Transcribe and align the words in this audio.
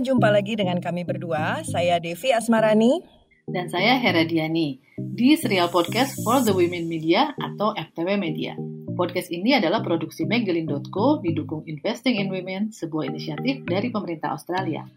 jumpa 0.00 0.32
lagi 0.32 0.56
dengan 0.56 0.80
kami 0.80 1.04
berdua. 1.04 1.60
Saya 1.68 2.00
Devi 2.00 2.32
Asmarani. 2.32 3.04
Dan 3.44 3.68
saya 3.68 4.00
Hera 4.00 4.24
Diani 4.24 4.80
di 4.96 5.36
serial 5.36 5.68
podcast 5.68 6.16
For 6.24 6.40
the 6.40 6.56
Women 6.56 6.88
Media 6.88 7.36
atau 7.36 7.76
FTW 7.76 8.16
Media. 8.16 8.56
Podcast 8.96 9.28
ini 9.28 9.52
adalah 9.56 9.84
produksi 9.84 10.24
Magdalene.co 10.24 11.20
didukung 11.20 11.68
Investing 11.68 12.16
in 12.16 12.32
Women, 12.32 12.72
sebuah 12.72 13.12
inisiatif 13.12 13.60
dari 13.68 13.92
pemerintah 13.92 14.32
Australia. 14.32 14.88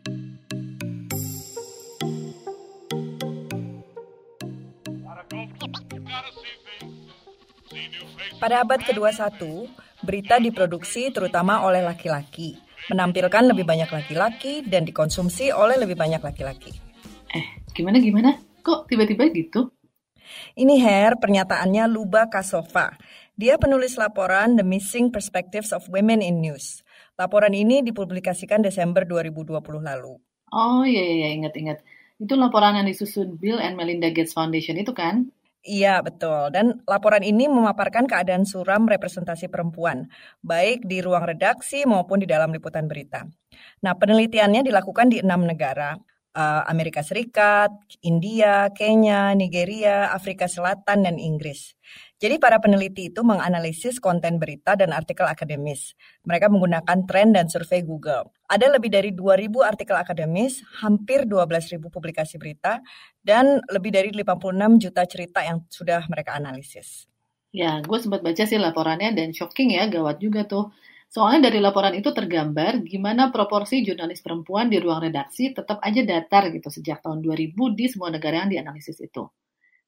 Pada 8.39 8.59
abad 8.59 8.79
ke-21, 8.83 9.39
berita 10.03 10.35
diproduksi 10.35 11.11
terutama 11.15 11.63
oleh 11.63 11.79
laki-laki, 11.79 12.59
menampilkan 12.91 13.43
lebih 13.51 13.63
banyak 13.63 13.87
laki-laki 13.87 14.65
dan 14.65 14.83
dikonsumsi 14.83 15.53
oleh 15.53 15.79
lebih 15.79 15.95
banyak 15.95 16.19
laki-laki. 16.19 16.75
Eh, 17.31 17.45
gimana 17.71 18.01
gimana? 18.01 18.35
Kok 18.63 18.87
tiba-tiba 18.87 19.27
gitu? 19.31 19.71
Ini 20.55 20.75
Her, 20.79 21.19
pernyataannya 21.19 21.83
Luba 21.91 22.31
Kasova. 22.31 22.95
Dia 23.33 23.57
penulis 23.57 23.97
laporan 23.97 24.55
The 24.55 24.65
Missing 24.65 25.09
Perspectives 25.09 25.73
of 25.73 25.89
Women 25.89 26.21
in 26.21 26.39
News. 26.39 26.85
Laporan 27.17 27.53
ini 27.53 27.81
dipublikasikan 27.81 28.61
Desember 28.61 29.05
2020 29.05 29.57
lalu. 29.81 30.17
Oh 30.53 30.85
iya 30.85 31.01
iya 31.01 31.29
ingat-ingat. 31.33 31.81
Itu 32.21 32.37
laporan 32.37 32.77
yang 32.77 32.85
disusun 32.85 33.41
Bill 33.41 33.57
and 33.57 33.73
Melinda 33.73 34.13
Gates 34.13 34.37
Foundation 34.37 34.77
itu 34.77 34.93
kan? 34.93 35.33
Iya, 35.63 36.03
betul. 36.03 36.51
Dan 36.51 36.83
laporan 36.83 37.23
ini 37.23 37.47
memaparkan 37.47 38.03
keadaan 38.03 38.43
suram 38.43 38.83
representasi 38.83 39.47
perempuan, 39.47 40.11
baik 40.43 40.83
di 40.83 40.99
ruang 40.99 41.23
redaksi 41.23 41.87
maupun 41.87 42.19
di 42.19 42.27
dalam 42.27 42.51
liputan 42.51 42.83
berita. 42.91 43.23
Nah, 43.79 43.95
penelitiannya 43.95 44.59
dilakukan 44.67 45.07
di 45.07 45.23
enam 45.23 45.47
negara, 45.47 45.95
uh, 46.35 46.61
Amerika 46.67 46.99
Serikat, 46.99 47.71
India, 48.03 48.75
Kenya, 48.75 49.31
Nigeria, 49.39 50.11
Afrika 50.11 50.51
Selatan, 50.51 51.07
dan 51.07 51.15
Inggris. 51.15 51.79
Jadi 52.23 52.39
para 52.39 52.55
peneliti 52.63 53.11
itu 53.11 53.19
menganalisis 53.19 53.99
konten 53.99 54.39
berita 54.39 54.79
dan 54.79 54.95
artikel 54.95 55.27
akademis. 55.27 55.91
Mereka 56.23 56.47
menggunakan 56.47 57.03
tren 57.03 57.35
dan 57.35 57.51
survei 57.51 57.83
Google. 57.83 58.31
Ada 58.47 58.71
lebih 58.71 58.95
dari 58.95 59.11
2.000 59.11 59.51
artikel 59.59 59.91
akademis, 59.91 60.63
hampir 60.79 61.27
12.000 61.27 61.83
publikasi 61.91 62.39
berita, 62.39 62.79
dan 63.19 63.59
lebih 63.67 63.91
dari 63.91 64.15
56 64.15 64.39
juta 64.79 65.03
cerita 65.03 65.43
yang 65.43 65.67
sudah 65.67 66.07
mereka 66.07 66.39
analisis. 66.39 67.11
Ya, 67.51 67.83
gue 67.83 67.99
sempat 67.99 68.23
baca 68.23 68.43
sih 68.47 68.55
laporannya 68.55 69.11
dan 69.11 69.35
shocking 69.35 69.75
ya, 69.75 69.91
gawat 69.91 70.23
juga 70.23 70.47
tuh. 70.47 70.71
Soalnya 71.11 71.51
dari 71.51 71.59
laporan 71.59 71.91
itu 71.91 72.15
tergambar 72.15 72.87
gimana 72.87 73.35
proporsi 73.35 73.83
jurnalis 73.83 74.23
perempuan 74.23 74.71
di 74.71 74.79
ruang 74.79 75.03
redaksi 75.03 75.51
tetap 75.51 75.83
aja 75.83 75.99
datar 76.07 76.55
gitu 76.55 76.71
sejak 76.71 77.03
tahun 77.03 77.19
2000 77.19 77.51
di 77.75 77.85
semua 77.91 78.15
negara 78.15 78.47
yang 78.47 78.49
dianalisis 78.55 79.03
itu. 79.03 79.27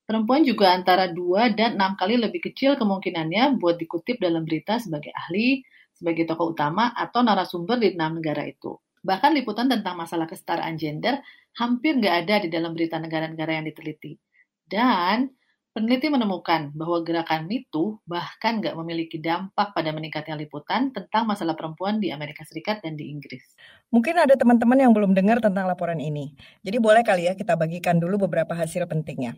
Perempuan 0.05 0.45
juga 0.45 0.69
antara 0.69 1.09
2 1.09 1.57
dan 1.57 1.81
6 1.81 1.97
kali 1.97 2.21
lebih 2.21 2.37
kecil 2.45 2.77
kemungkinannya 2.77 3.57
buat 3.57 3.81
dikutip 3.81 4.21
dalam 4.21 4.45
berita 4.45 4.77
sebagai 4.77 5.09
ahli, 5.09 5.65
sebagai 5.97 6.29
tokoh 6.29 6.53
utama, 6.53 6.93
atau 6.93 7.25
narasumber 7.25 7.81
di 7.81 7.97
enam 7.97 8.21
negara 8.21 8.45
itu. 8.45 8.77
Bahkan 9.01 9.33
liputan 9.33 9.65
tentang 9.65 9.97
masalah 9.97 10.29
kesetaraan 10.29 10.77
gender 10.77 11.25
hampir 11.57 11.97
nggak 11.97 12.15
ada 12.25 12.35
di 12.45 12.49
dalam 12.53 12.77
berita 12.77 13.01
negara-negara 13.01 13.57
yang 13.57 13.65
diteliti. 13.65 14.13
Dan 14.61 15.29
peneliti 15.73 16.13
menemukan 16.13 16.69
bahwa 16.77 17.01
gerakan 17.01 17.49
MeToo 17.49 18.05
bahkan 18.05 18.61
nggak 18.61 18.77
memiliki 18.77 19.17
dampak 19.17 19.73
pada 19.73 19.89
meningkatnya 19.89 20.37
liputan 20.37 20.93
tentang 20.93 21.25
masalah 21.25 21.57
perempuan 21.57 21.97
di 21.97 22.13
Amerika 22.13 22.45
Serikat 22.45 22.85
dan 22.85 22.93
di 22.93 23.09
Inggris. 23.09 23.57
Mungkin 23.89 24.21
ada 24.21 24.37
teman-teman 24.37 24.77
yang 24.85 24.93
belum 24.93 25.17
dengar 25.17 25.41
tentang 25.41 25.65
laporan 25.65 25.97
ini. 25.97 26.37
Jadi 26.61 26.77
boleh 26.77 27.01
kali 27.01 27.25
ya 27.25 27.33
kita 27.33 27.57
bagikan 27.57 27.97
dulu 27.97 28.29
beberapa 28.29 28.53
hasil 28.53 28.85
pentingnya. 28.85 29.33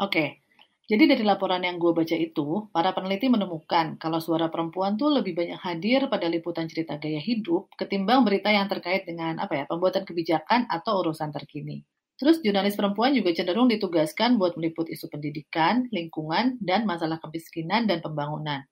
Oke, 0.00 0.42
jadi 0.90 1.04
dari 1.14 1.24
laporan 1.24 1.62
yang 1.64 1.80
gue 1.80 1.92
baca 1.94 2.16
itu, 2.16 2.68
para 2.74 2.90
peneliti 2.96 3.30
menemukan 3.30 3.96
kalau 4.02 4.18
suara 4.20 4.50
perempuan 4.52 4.98
tuh 5.00 5.08
lebih 5.14 5.32
banyak 5.32 5.60
hadir 5.62 6.00
pada 6.12 6.26
liputan 6.28 6.66
cerita 6.68 6.98
gaya 6.98 7.22
hidup 7.22 7.70
ketimbang 7.80 8.26
berita 8.26 8.50
yang 8.52 8.66
terkait 8.68 9.08
dengan 9.08 9.38
apa 9.38 9.62
ya 9.62 9.64
pembuatan 9.70 10.04
kebijakan 10.04 10.66
atau 10.68 11.00
urusan 11.06 11.30
terkini. 11.32 11.86
Terus 12.18 12.42
jurnalis 12.44 12.76
perempuan 12.76 13.16
juga 13.16 13.32
cenderung 13.32 13.70
ditugaskan 13.72 14.36
buat 14.36 14.58
meliput 14.58 14.86
isu 14.92 15.08
pendidikan, 15.08 15.88
lingkungan, 15.90 16.60
dan 16.60 16.84
masalah 16.84 17.18
kemiskinan 17.22 17.88
dan 17.88 18.04
pembangunan. 18.04 18.62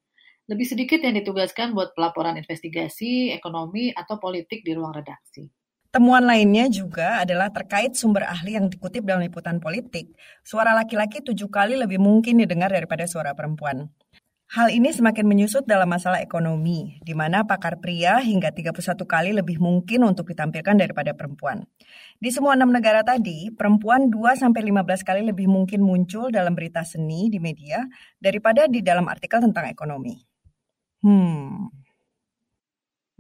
Lebih 0.51 0.67
sedikit 0.67 1.01
yang 1.01 1.15
ditugaskan 1.19 1.73
buat 1.73 1.95
pelaporan 1.95 2.37
investigasi, 2.37 3.33
ekonomi, 3.33 3.95
atau 3.95 4.19
politik 4.19 4.67
di 4.67 4.75
ruang 4.77 4.93
redaksi. 4.95 5.47
Temuan 5.91 6.23
lainnya 6.23 6.71
juga 6.71 7.19
adalah 7.19 7.51
terkait 7.51 7.99
sumber 7.99 8.23
ahli 8.23 8.55
yang 8.55 8.71
dikutip 8.71 9.03
dalam 9.03 9.27
liputan 9.27 9.59
politik. 9.59 10.15
Suara 10.47 10.71
laki-laki 10.71 11.19
tujuh 11.19 11.51
kali 11.51 11.75
lebih 11.75 11.99
mungkin 11.99 12.39
didengar 12.39 12.71
daripada 12.71 13.11
suara 13.11 13.35
perempuan. 13.35 13.91
Hal 14.55 14.71
ini 14.71 14.91
semakin 14.91 15.27
menyusut 15.27 15.67
dalam 15.67 15.91
masalah 15.91 16.23
ekonomi, 16.23 16.99
di 17.03 17.15
mana 17.15 17.43
pakar 17.43 17.83
pria 17.83 18.23
hingga 18.23 18.55
31 18.55 19.03
kali 19.03 19.31
lebih 19.35 19.59
mungkin 19.59 20.07
untuk 20.07 20.31
ditampilkan 20.31 20.75
daripada 20.79 21.15
perempuan. 21.15 21.67
Di 22.19 22.35
semua 22.35 22.55
enam 22.55 22.71
negara 22.71 23.03
tadi, 23.03 23.51
perempuan 23.51 24.11
2-15 24.11 25.07
kali 25.07 25.23
lebih 25.27 25.51
mungkin 25.51 25.83
muncul 25.83 26.35
dalam 26.35 26.59
berita 26.59 26.87
seni 26.87 27.31
di 27.31 27.43
media 27.43 27.83
daripada 28.19 28.67
di 28.67 28.83
dalam 28.83 29.07
artikel 29.07 29.39
tentang 29.39 29.71
ekonomi. 29.71 30.19
Hmm, 31.03 31.71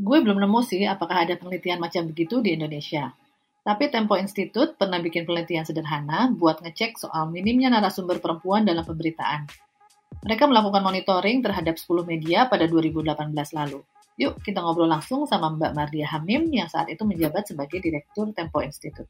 Gue 0.00 0.25
belum 0.25 0.41
nemu 0.41 0.61
sih 0.65 0.88
apakah 0.88 1.28
ada 1.28 1.37
penelitian 1.37 1.77
macam 1.77 2.09
begitu 2.09 2.41
di 2.41 2.56
Indonesia. 2.56 3.12
Tapi 3.61 3.93
Tempo 3.93 4.16
Institute 4.16 4.72
pernah 4.72 4.97
bikin 4.97 5.28
penelitian 5.28 5.69
sederhana 5.69 6.33
buat 6.33 6.65
ngecek 6.65 6.97
soal 6.97 7.28
minimnya 7.28 7.69
narasumber 7.69 8.16
perempuan 8.16 8.65
dalam 8.65 8.81
pemberitaan. 8.81 9.44
Mereka 10.25 10.49
melakukan 10.49 10.81
monitoring 10.81 11.44
terhadap 11.44 11.77
10 11.77 12.09
media 12.09 12.49
pada 12.49 12.65
2018 12.65 13.12
lalu. 13.53 13.84
Yuk 14.16 14.41
kita 14.41 14.65
ngobrol 14.65 14.89
langsung 14.89 15.28
sama 15.28 15.53
Mbak 15.53 15.72
Mardia 15.77 16.09
Hamim 16.16 16.49
yang 16.49 16.72
saat 16.72 16.89
itu 16.89 17.05
menjabat 17.05 17.53
sebagai 17.53 17.84
Direktur 17.84 18.33
Tempo 18.33 18.65
Institute. 18.65 19.09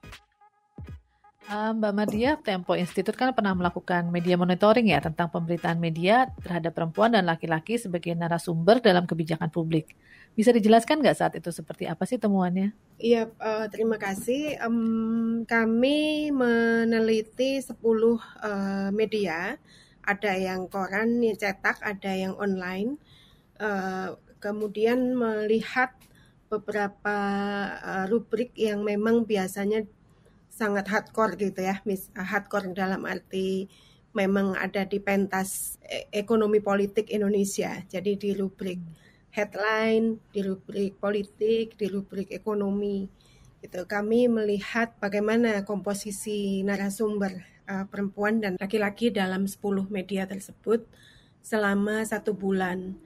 Uh, 1.51 1.75
Mbak 1.75 1.93
Mardia, 1.95 2.39
Tempo 2.39 2.79
Institute 2.79 3.19
kan 3.19 3.35
pernah 3.35 3.55
melakukan 3.59 4.07
media 4.11 4.39
monitoring 4.39 4.91
ya 4.91 5.03
tentang 5.03 5.31
pemberitaan 5.35 5.79
media 5.83 6.31
terhadap 6.43 6.75
perempuan 6.75 7.11
dan 7.11 7.27
laki-laki 7.27 7.75
sebagai 7.75 8.15
narasumber 8.15 8.79
dalam 8.79 9.03
kebijakan 9.03 9.51
publik. 9.51 9.95
Bisa 10.39 10.55
dijelaskan 10.55 11.03
nggak 11.03 11.19
saat 11.19 11.35
itu 11.37 11.51
seperti 11.51 11.91
apa 11.91 12.07
sih 12.07 12.17
temuannya? 12.17 12.73
Iya, 13.01 13.33
uh, 13.41 13.67
terima 13.73 13.97
kasih. 13.97 14.61
Um, 14.61 15.43
kami 15.49 16.31
meneliti 16.31 17.59
10 17.59 17.77
uh, 17.77 18.17
eh, 18.17 18.89
media, 18.93 19.57
ada 20.05 20.33
yang 20.37 20.69
koran, 20.69 21.21
yang 21.25 21.37
cetak, 21.37 21.81
ada 21.81 22.13
yang 22.13 22.37
online. 22.37 23.01
Uh, 23.61 24.17
kemudian 24.41 25.17
melihat 25.17 25.93
beberapa 26.49 27.17
uh, 27.81 28.05
rubrik 28.09 28.53
yang 28.57 28.85
memang 28.85 29.25
biasanya 29.25 29.85
sangat 30.51 30.89
hardcore 30.93 31.41
gitu 31.41 31.63
ya, 31.65 31.81
mis 31.89 32.13
hardcore 32.13 32.75
dalam 32.77 33.07
arti 33.07 33.71
memang 34.11 34.59
ada 34.59 34.83
di 34.83 34.99
pentas 34.99 35.79
e-, 35.87 36.11
ekonomi 36.13 36.59
politik 36.61 37.09
Indonesia. 37.09 37.81
Jadi 37.87 38.19
di 38.19 38.31
rubrik 38.35 38.81
headline, 39.31 40.19
di 40.35 40.43
rubrik 40.43 40.99
politik, 40.99 41.79
di 41.79 41.87
rubrik 41.87 42.31
ekonomi. 42.35 43.07
Gitu. 43.61 43.87
Kami 43.87 44.27
melihat 44.27 44.97
bagaimana 44.99 45.63
komposisi 45.63 46.65
narasumber 46.67 47.45
uh, 47.71 47.85
perempuan 47.87 48.43
dan 48.43 48.59
laki-laki 48.59 49.15
dalam 49.15 49.47
10 49.47 49.87
media 49.93 50.27
tersebut 50.27 50.85
selama 51.41 52.03
satu 52.03 52.35
bulan. 52.35 52.99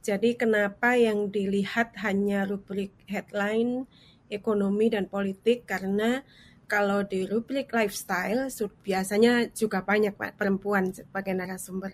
Jadi 0.00 0.38
kenapa 0.38 0.96
yang 0.96 1.28
dilihat 1.28 1.98
hanya 2.00 2.48
rubrik 2.48 2.94
headline, 3.10 3.84
ekonomi, 4.32 4.88
dan 4.88 5.10
politik? 5.10 5.68
Karena 5.68 6.22
kalau 6.70 7.04
di 7.04 7.24
rubrik 7.28 7.72
lifestyle 7.74 8.48
biasanya 8.84 9.50
juga 9.52 9.82
banyak 9.84 10.14
perempuan 10.38 10.94
sebagai 10.94 11.34
narasumber. 11.36 11.92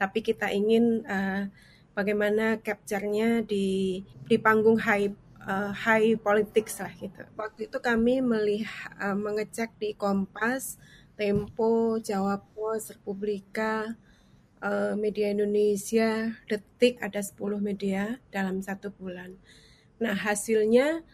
Tapi 0.00 0.24
kita 0.24 0.50
ingin 0.50 1.06
uh, 1.06 1.46
bagaimana 1.92 2.60
capture-nya 2.60 3.44
di 3.44 4.00
di 4.26 4.36
panggung 4.40 4.80
high 4.80 5.12
uh, 5.46 5.72
high 5.72 6.16
politics 6.18 6.80
lah 6.80 6.92
gitu. 6.96 7.22
Waktu 7.36 7.68
itu 7.68 7.78
kami 7.78 8.20
melihat 8.24 8.92
uh, 8.98 9.16
mengecek 9.16 9.74
di 9.78 9.94
Kompas, 9.94 10.78
Tempo, 11.14 12.00
Jawa 12.00 12.40
Pos, 12.52 12.92
Republika, 12.94 13.92
uh, 14.62 14.94
Media 14.96 15.30
Indonesia, 15.30 16.32
Detik 16.48 17.02
ada 17.02 17.20
10 17.20 17.60
media 17.60 18.18
dalam 18.30 18.62
satu 18.62 18.94
bulan. 18.94 19.36
Nah 20.00 20.16
hasilnya 20.16 21.04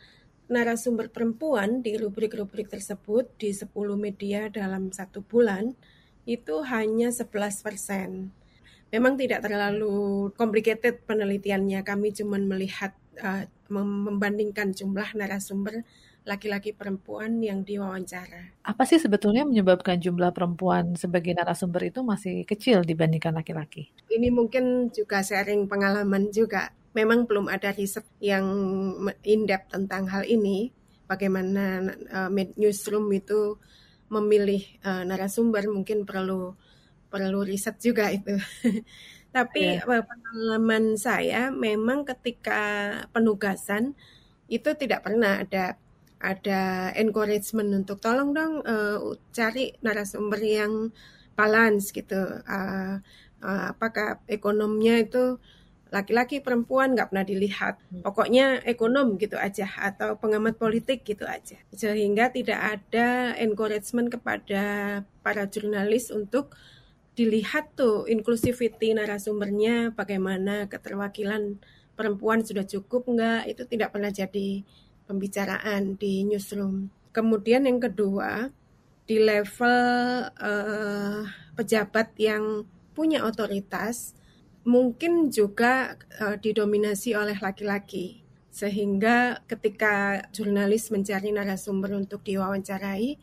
narasumber 0.49 1.13
perempuan 1.13 1.85
di 1.85 2.01
rubrik-rubrik 2.01 2.73
tersebut 2.73 3.29
di 3.37 3.53
10 3.53 3.69
media 4.01 4.49
dalam 4.49 4.89
satu 4.89 5.21
bulan 5.21 5.77
itu 6.25 6.65
hanya 6.65 7.13
11 7.13 7.65
persen 7.65 8.33
memang 8.89 9.21
tidak 9.21 9.45
terlalu 9.45 10.29
complicated 10.35 11.05
penelitiannya. 11.05 11.81
Kami 11.85 12.13
cuma 12.17 12.41
melihat 12.41 12.97
uh, 13.21 13.45
membandingkan 13.69 14.73
jumlah 14.73 15.13
narasumber 15.13 15.85
laki-laki 16.29 16.77
perempuan 16.77 17.41
yang 17.41 17.65
diwawancara. 17.65 18.61
Apa 18.61 18.85
sih 18.85 19.01
sebetulnya 19.01 19.49
menyebabkan 19.49 19.97
jumlah 19.97 20.29
perempuan 20.37 20.93
sebagai 20.93 21.33
narasumber 21.33 21.89
itu 21.89 22.05
masih 22.05 22.45
kecil 22.45 22.85
dibandingkan 22.85 23.33
laki-laki? 23.33 23.89
Ini 24.13 24.29
mungkin 24.29 24.93
juga 24.93 25.25
sharing 25.25 25.65
pengalaman 25.65 26.29
juga. 26.29 26.69
Memang 26.93 27.25
belum 27.25 27.49
ada 27.49 27.73
riset 27.73 28.05
yang 28.21 28.45
in-depth 29.25 29.73
tentang 29.73 30.05
hal 30.13 30.29
ini, 30.29 30.69
bagaimana 31.09 31.89
uh, 32.13 32.31
newsroom 32.61 33.09
itu 33.17 33.57
memilih 34.13 34.61
uh, 34.85 35.05
narasumber 35.05 35.65
mungkin 35.69 36.05
perlu 36.05 36.57
perlu 37.09 37.45
riset 37.45 37.77
juga 37.81 38.13
itu. 38.13 38.37
Tapi 39.37 39.81
yeah. 39.81 40.05
pengalaman 40.05 40.97
saya 40.97 41.53
memang 41.53 42.09
ketika 42.09 42.93
penugasan 43.13 43.93
itu 44.49 44.73
tidak 44.73 45.05
pernah 45.05 45.45
ada 45.45 45.77
ada 46.19 46.91
encouragement 46.99 47.71
untuk 47.85 48.03
tolong 48.03 48.35
dong 48.35 48.65
uh, 48.67 48.99
cari 49.31 49.77
narasumber 49.85 50.41
yang 50.41 50.91
balance 51.39 51.95
gitu. 51.95 52.19
Uh, 52.49 52.99
uh, 53.45 53.65
apakah 53.71 54.19
ekonomnya 54.27 54.99
itu 54.99 55.39
laki-laki 55.89 56.45
perempuan 56.45 56.93
nggak 56.93 57.15
pernah 57.15 57.27
dilihat. 57.27 57.75
Hmm. 57.89 58.03
Pokoknya 58.05 58.61
ekonom 58.65 59.17
gitu 59.17 59.39
aja 59.39 59.71
atau 59.79 60.19
pengamat 60.19 60.59
politik 60.59 61.07
gitu 61.07 61.25
aja. 61.25 61.57
Sehingga 61.73 62.35
tidak 62.35 62.59
ada 62.59 63.39
encouragement 63.39 64.13
kepada 64.13 64.65
para 65.23 65.47
jurnalis 65.49 66.11
untuk 66.13 66.57
dilihat 67.19 67.75
tuh 67.75 68.07
inclusivity 68.07 68.95
narasumbernya 68.95 69.91
bagaimana 69.99 70.71
keterwakilan 70.71 71.59
perempuan 71.99 72.47
sudah 72.47 72.63
cukup 72.63 73.11
enggak 73.11 73.51
itu 73.51 73.67
tidak 73.67 73.91
pernah 73.91 74.15
jadi 74.15 74.63
pembicaraan 75.11 75.99
di 75.99 76.23
newsroom. 76.23 76.95
Kemudian 77.11 77.67
yang 77.67 77.83
kedua 77.83 78.55
di 79.11 79.19
level 79.19 79.83
uh, 80.31 81.27
pejabat 81.59 82.15
yang 82.23 82.63
punya 82.95 83.27
otoritas 83.27 84.15
mungkin 84.63 85.35
juga 85.35 85.99
uh, 86.23 86.39
didominasi 86.39 87.19
oleh 87.19 87.35
laki-laki 87.43 88.23
sehingga 88.55 89.43
ketika 89.51 90.23
jurnalis 90.31 90.95
mencari 90.95 91.35
narasumber 91.35 91.99
untuk 91.99 92.23
diwawancarai 92.23 93.19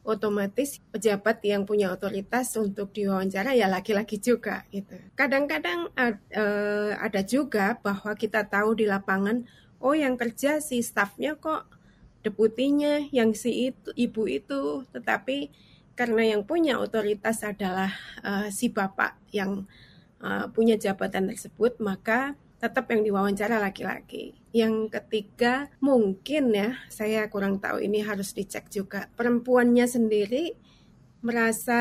otomatis 0.00 0.80
pejabat 0.88 1.44
yang 1.44 1.68
punya 1.68 1.92
otoritas 1.92 2.56
untuk 2.56 2.90
diwawancara 2.96 3.52
ya 3.52 3.68
laki-laki 3.68 4.16
juga 4.16 4.64
gitu. 4.72 4.96
Kadang-kadang 5.12 5.92
uh, 5.92 6.92
ada 6.96 7.20
juga 7.20 7.76
bahwa 7.84 8.16
kita 8.16 8.48
tahu 8.48 8.80
di 8.80 8.88
lapangan 8.88 9.44
oh 9.80 9.92
yang 9.92 10.16
kerja 10.16 10.64
si 10.64 10.80
stafnya 10.80 11.36
kok 11.36 11.68
deputinya 12.24 13.00
yang 13.12 13.32
si 13.36 13.72
itu 13.72 13.92
ibu 13.96 14.28
itu 14.28 14.84
tetapi 14.92 15.52
karena 15.96 16.36
yang 16.36 16.48
punya 16.48 16.80
otoritas 16.80 17.44
adalah 17.44 17.92
uh, 18.24 18.48
si 18.48 18.72
bapak 18.72 19.20
yang 19.36 19.68
uh, 20.24 20.48
punya 20.48 20.80
jabatan 20.80 21.28
tersebut 21.28 21.76
maka 21.76 22.32
tetap 22.56 22.88
yang 22.92 23.04
diwawancara 23.04 23.60
laki-laki. 23.60 24.39
Yang 24.50 24.90
ketiga, 24.98 25.70
mungkin 25.78 26.50
ya, 26.50 26.74
saya 26.90 27.30
kurang 27.30 27.62
tahu 27.62 27.78
ini 27.82 28.02
harus 28.02 28.34
dicek 28.34 28.66
juga. 28.66 29.06
Perempuannya 29.14 29.86
sendiri 29.86 30.58
merasa 31.20 31.80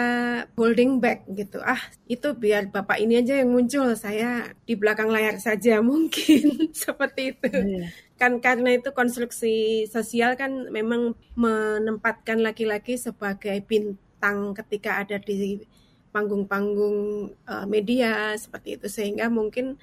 holding 0.60 1.00
back 1.00 1.24
gitu. 1.32 1.64
Ah, 1.64 1.80
itu 2.12 2.36
biar 2.36 2.68
bapak 2.68 3.00
ini 3.00 3.24
aja 3.24 3.40
yang 3.40 3.56
muncul, 3.56 3.96
saya 3.96 4.52
di 4.68 4.76
belakang 4.76 5.08
layar 5.08 5.40
saja 5.40 5.80
mungkin 5.86 6.70
seperti 6.76 7.36
itu. 7.36 7.48
Yeah. 7.50 7.88
Kan 8.20 8.44
karena 8.44 8.76
itu 8.76 8.92
konstruksi 8.92 9.88
sosial 9.88 10.36
kan 10.36 10.68
memang 10.70 11.16
menempatkan 11.40 12.44
laki-laki 12.44 13.00
sebagai 13.00 13.64
bintang 13.64 14.52
ketika 14.52 15.00
ada 15.00 15.16
di 15.18 15.64
panggung-panggung 16.12 17.32
uh, 17.48 17.66
media 17.70 18.36
seperti 18.36 18.76
itu 18.76 18.88
sehingga 18.92 19.32
mungkin 19.32 19.80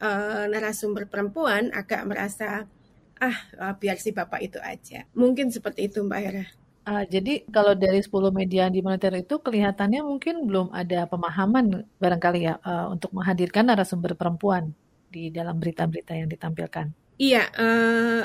uh, 0.00 0.44
narasumber 0.48 1.08
perempuan 1.08 1.72
agak 1.72 2.02
merasa 2.04 2.68
ah 3.16 3.36
uh, 3.56 3.74
biar 3.76 3.96
si 3.96 4.12
bapak 4.12 4.40
itu 4.44 4.58
aja. 4.60 5.08
Mungkin 5.16 5.48
seperti 5.48 5.88
itu 5.88 6.04
Mbak 6.04 6.20
Hera. 6.20 6.46
Uh, 6.86 7.02
jadi 7.10 7.42
kalau 7.50 7.74
dari 7.74 7.98
10 7.98 8.12
media 8.30 8.70
di 8.70 8.78
monitor 8.78 9.10
itu 9.18 9.42
kelihatannya 9.42 10.06
mungkin 10.06 10.46
belum 10.46 10.70
ada 10.70 11.10
pemahaman 11.10 11.82
barangkali 11.98 12.40
ya 12.46 12.62
uh, 12.62 12.94
untuk 12.94 13.10
menghadirkan 13.10 13.66
narasumber 13.66 14.14
perempuan 14.14 14.70
di 15.10 15.34
dalam 15.34 15.58
berita-berita 15.58 16.14
yang 16.14 16.30
ditampilkan. 16.30 16.94
Iya, 17.18 17.42
uh, 17.58 18.22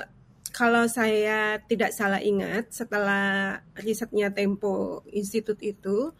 kalau 0.51 0.85
saya 0.85 1.57
tidak 1.65 1.95
salah 1.95 2.21
ingat 2.21 2.69
setelah 2.69 3.57
risetnya 3.79 4.29
Tempo 4.29 5.01
Institute 5.09 5.63
itu 5.63 6.11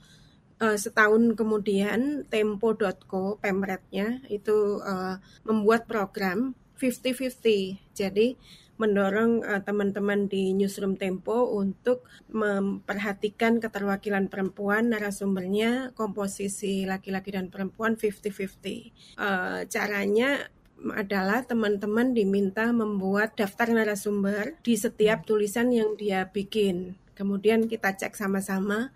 uh, 0.61 0.77
setahun 0.77 1.33
kemudian 1.33 2.29
Tempo.co 2.29 3.41
pemretnya 3.41 4.21
itu 4.29 4.79
uh, 4.85 5.17
membuat 5.43 5.89
program 5.89 6.53
50-50. 6.77 7.81
Jadi 7.97 8.37
mendorong 8.81 9.45
uh, 9.45 9.61
teman-teman 9.61 10.25
di 10.25 10.57
newsroom 10.57 10.97
Tempo 10.97 11.53
untuk 11.53 12.05
memperhatikan 12.29 13.61
keterwakilan 13.61 14.29
perempuan 14.29 14.89
narasumbernya 14.89 15.93
komposisi 15.93 16.85
laki-laki 16.89 17.33
dan 17.33 17.53
perempuan 17.53 17.97
50-50. 17.97 19.21
Uh, 19.21 19.65
caranya 19.69 20.49
adalah 20.97 21.45
teman-teman 21.45 22.17
diminta 22.17 22.73
membuat 22.73 23.37
daftar 23.37 23.69
narasumber 23.69 24.57
di 24.65 24.73
setiap 24.73 25.29
tulisan 25.29 25.69
yang 25.69 25.93
dia 25.93 26.25
bikin. 26.25 26.97
Kemudian 27.13 27.69
kita 27.69 27.93
cek 27.93 28.17
sama-sama 28.17 28.89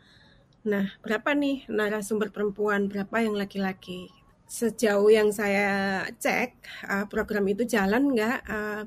Nah, 0.65 0.89
berapa 1.05 1.37
nih 1.37 1.69
narasumber 1.69 2.33
perempuan, 2.33 2.89
berapa 2.89 3.21
yang 3.21 3.37
laki-laki? 3.37 4.09
Sejauh 4.49 5.09
yang 5.13 5.29
saya 5.29 6.01
cek, 6.17 6.57
uh, 6.89 7.05
program 7.05 7.45
itu 7.45 7.69
jalan 7.69 8.17
nggak? 8.17 8.37
Uh, 8.49 8.83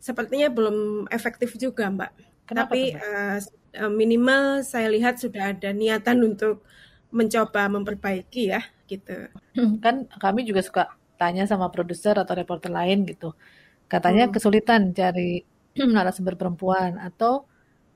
sepertinya 0.00 0.48
belum 0.48 1.06
efektif 1.12 1.52
juga, 1.60 1.92
Mbak. 1.92 2.12
Kenapa 2.48 2.72
Tapi 2.72 2.82
uh, 2.96 3.38
minimal 3.92 4.64
saya 4.64 4.88
lihat 4.88 5.20
sudah 5.20 5.52
ada 5.52 5.68
niatan 5.72 6.24
untuk 6.24 6.64
mencoba 7.12 7.68
memperbaiki 7.68 8.48
ya, 8.48 8.64
gitu. 8.88 9.28
Kan 9.84 10.08
kami 10.16 10.48
juga 10.48 10.64
suka 10.64 10.96
tanya 11.20 11.44
sama 11.44 11.68
produser 11.68 12.16
atau 12.16 12.32
reporter 12.32 12.72
lain 12.72 13.04
gitu. 13.04 13.36
Katanya 13.86 14.28
hmm. 14.28 14.32
kesulitan 14.32 14.96
cari 14.96 15.44
narasumber 15.76 16.40
perempuan 16.40 16.96
atau 16.96 17.44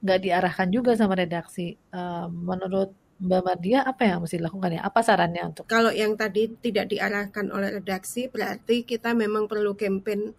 nggak 0.04 0.20
diarahkan 0.20 0.68
juga 0.68 0.92
sama 0.94 1.16
redaksi. 1.16 1.80
Uh, 1.90 2.28
menurut 2.28 2.92
Mbak 3.16 3.42
Mardia 3.42 3.80
apa 3.80 4.04
yang 4.04 4.20
mesti 4.20 4.36
dilakukan 4.36 4.76
ya? 4.76 4.82
Apa 4.84 5.00
sarannya 5.00 5.42
untuk? 5.48 5.64
Kalau 5.64 5.88
yang 5.88 6.12
tadi 6.20 6.52
tidak 6.60 6.92
diarahkan 6.92 7.48
oleh 7.48 7.80
redaksi 7.80 8.28
berarti 8.28 8.84
kita 8.84 9.16
memang 9.16 9.48
perlu 9.48 9.72
campaign 9.72 10.36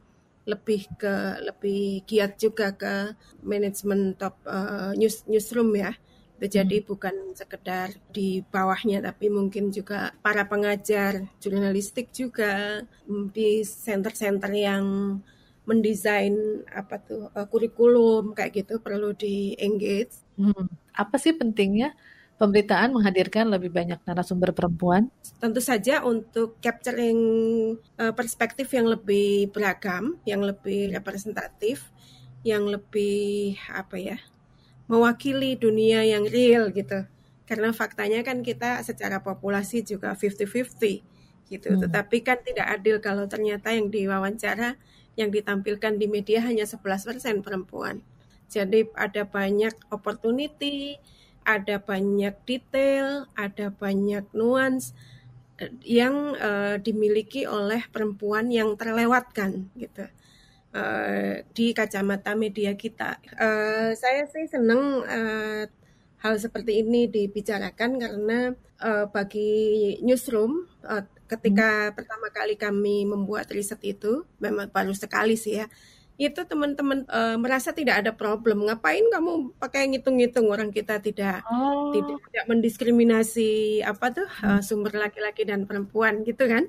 lebih 0.48 0.88
ke 0.96 1.44
lebih 1.44 2.08
giat 2.08 2.40
juga 2.40 2.72
ke 2.78 3.18
manajemen 3.44 4.16
top 4.16 4.38
uh, 4.46 4.94
news 4.94 5.26
newsroom 5.26 5.74
ya. 5.74 5.92
Jadi 6.38 6.86
hmm. 6.86 6.88
bukan 6.88 7.16
sekedar 7.34 7.98
di 8.14 8.46
bawahnya 8.46 9.02
tapi 9.02 9.34
mungkin 9.34 9.74
juga 9.74 10.14
para 10.22 10.46
pengajar 10.46 11.26
jurnalistik 11.42 12.14
juga 12.14 12.86
mm, 13.10 13.34
di 13.34 13.66
center-center 13.66 14.54
yang 14.54 15.18
mendesain 15.66 16.62
apa 16.70 17.02
tuh 17.02 17.34
uh, 17.34 17.50
kurikulum 17.50 18.38
kayak 18.38 18.64
gitu 18.64 18.78
perlu 18.78 19.18
di 19.18 19.58
engage. 19.58 20.14
Hmm. 20.38 20.70
Apa 20.94 21.18
sih 21.18 21.34
pentingnya 21.34 21.98
pemberitaan 22.38 22.94
menghadirkan 22.94 23.50
lebih 23.50 23.74
banyak 23.74 23.98
narasumber 24.06 24.54
perempuan? 24.54 25.10
Tentu 25.42 25.62
saja 25.62 26.06
untuk 26.06 26.62
capturing 26.62 27.20
uh, 27.98 28.14
perspektif 28.14 28.70
yang 28.72 28.88
lebih 28.88 29.50
beragam, 29.50 30.22
yang 30.24 30.46
lebih 30.46 30.94
representatif, 30.94 31.90
yang 32.46 32.70
lebih 32.70 33.58
apa 33.74 33.98
ya, 33.98 34.18
mewakili 34.86 35.58
dunia 35.58 36.06
yang 36.06 36.30
real 36.30 36.70
gitu. 36.70 37.04
Karena 37.50 37.74
faktanya 37.74 38.22
kan 38.22 38.46
kita 38.46 38.86
secara 38.86 39.20
populasi 39.26 39.82
juga 39.82 40.14
50-50 40.14 41.50
gitu. 41.50 41.70
Hmm. 41.74 41.82
Tetapi 41.84 42.18
kan 42.22 42.38
tidak 42.46 42.68
adil 42.80 43.02
kalau 43.02 43.26
ternyata 43.26 43.74
yang 43.74 43.90
diwawancara 43.90 44.78
yang 45.18 45.34
ditampilkan 45.34 45.98
di 45.98 46.06
media 46.06 46.46
hanya 46.46 46.70
11% 46.70 47.42
perempuan. 47.42 48.06
Jadi 48.48 48.88
ada 48.96 49.28
banyak 49.28 49.74
opportunity, 49.92 50.96
ada 51.48 51.80
banyak 51.80 52.36
detail, 52.44 53.32
ada 53.40 53.72
banyak 53.72 54.28
nuans 54.36 54.92
eh, 55.56 55.72
yang 55.88 56.36
uh, 56.36 56.76
dimiliki 56.76 57.48
oleh 57.48 57.88
perempuan 57.88 58.52
yang 58.52 58.76
terlewatkan 58.76 59.72
gitu 59.80 60.12
uh, 60.76 61.40
di 61.56 61.72
kacamata 61.72 62.36
media 62.36 62.76
kita. 62.76 63.16
Uh, 63.40 63.96
saya 63.96 64.28
sih 64.28 64.44
senang 64.52 65.08
uh, 65.08 65.64
hal 66.20 66.36
seperti 66.36 66.84
ini 66.84 67.08
dibicarakan 67.08 67.96
karena 67.96 68.40
uh, 68.84 69.08
bagi 69.08 69.96
newsroom 70.04 70.68
uh, 70.84 71.08
ketika 71.32 71.92
hmm. 71.92 71.96
pertama 71.96 72.28
kali 72.32 72.56
kami 72.60 73.08
membuat 73.08 73.52
riset 73.52 73.80
itu 73.88 74.28
memang 74.44 74.68
baru 74.72 74.92
sekali 74.92 75.40
sih 75.40 75.64
ya 75.64 75.68
itu 76.18 76.42
teman-teman 76.50 77.06
uh, 77.14 77.38
merasa 77.38 77.70
tidak 77.70 78.02
ada 78.02 78.12
problem. 78.12 78.66
Ngapain 78.66 79.06
kamu 79.06 79.54
pakai 79.62 79.86
ngitung-ngitung 79.94 80.50
orang 80.50 80.74
kita 80.74 80.98
tidak 80.98 81.46
oh. 81.46 81.94
tidak, 81.94 82.18
tidak 82.34 82.46
mendiskriminasi 82.50 83.86
apa 83.86 84.10
tuh 84.10 84.28
uh, 84.42 84.62
sumber 84.66 84.98
laki-laki 84.98 85.46
dan 85.46 85.70
perempuan 85.70 86.26
gitu 86.26 86.50
kan? 86.50 86.66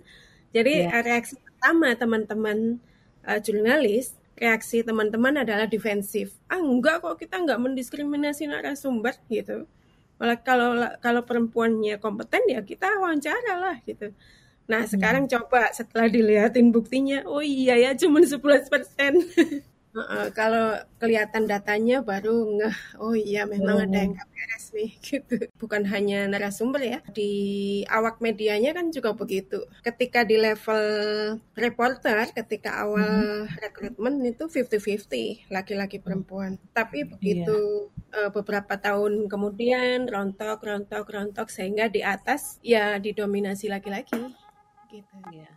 Jadi 0.53 0.85
yeah. 0.85 1.01
reaksi 1.01 1.41
pertama 1.41 1.97
teman-teman 1.97 2.77
uh, 3.25 3.41
jurnalis 3.41 4.21
reaksi 4.37 4.85
teman-teman 4.85 5.41
adalah 5.41 5.65
defensif. 5.65 6.37
Ah 6.53 6.61
enggak 6.61 7.01
kok 7.01 7.17
kita 7.17 7.41
enggak 7.41 7.59
mendiskriminasi 7.59 8.53
narasumber 8.53 9.17
gitu. 9.33 9.65
Malah 10.21 10.39
kalau 10.45 10.77
kalau 11.01 11.25
perempuannya 11.25 11.97
kompeten 11.99 12.45
ya 12.53 12.61
kita 12.61 13.01
wawancara 13.01 13.55
lah 13.59 13.77
gitu. 13.89 14.13
Nah, 14.69 14.85
hmm. 14.85 14.93
sekarang 14.93 15.25
coba 15.27 15.73
setelah 15.73 16.07
dilihatin 16.13 16.69
buktinya, 16.69 17.25
oh 17.25 17.41
iya 17.41 17.75
ya 17.81 17.91
cuma 17.97 18.21
11 18.21 18.69
persen. 18.69 19.13
Uh, 19.99 20.31
kalau 20.31 20.79
kelihatan 21.01 21.49
datanya 21.49 22.05
baru 22.05 22.45
ngeh, 22.55 22.77
oh 23.03 23.19
iya 23.19 23.49
memang 23.49 23.83
hmm. 23.83 23.85
ada 23.89 23.97
yang 23.99 24.13
gak 24.15 24.29
beres 24.31 24.67
nih 24.71 24.91
gitu. 25.09 25.37
Bukan 25.59 25.83
hanya 25.91 26.29
narasumber 26.29 26.85
ya, 26.85 27.01
di 27.11 27.33
awak 27.89 28.23
medianya 28.23 28.77
kan 28.77 28.95
juga 28.95 29.17
begitu. 29.17 29.65
Ketika 29.83 30.23
di 30.23 30.39
level 30.39 30.85
reporter, 31.57 32.31
ketika 32.31 32.85
awal 32.85 33.49
hmm. 33.49 33.59
rekrutmen 33.59 34.23
itu 34.29 34.47
50-50 34.47 35.51
laki-laki 35.51 35.99
perempuan. 35.99 36.61
Tapi 36.71 37.09
begitu 37.09 37.89
yeah. 38.13 38.29
uh, 38.29 38.31
beberapa 38.31 38.79
tahun 38.79 39.27
kemudian 39.27 40.07
rontok, 40.07 40.63
rontok, 40.63 41.09
rontok 41.11 41.49
sehingga 41.51 41.91
di 41.91 42.05
atas 42.05 42.61
ya 42.63 43.01
didominasi 43.03 43.67
laki-laki 43.73 44.21
gitu. 44.89 45.17
Yeah. 45.29 45.53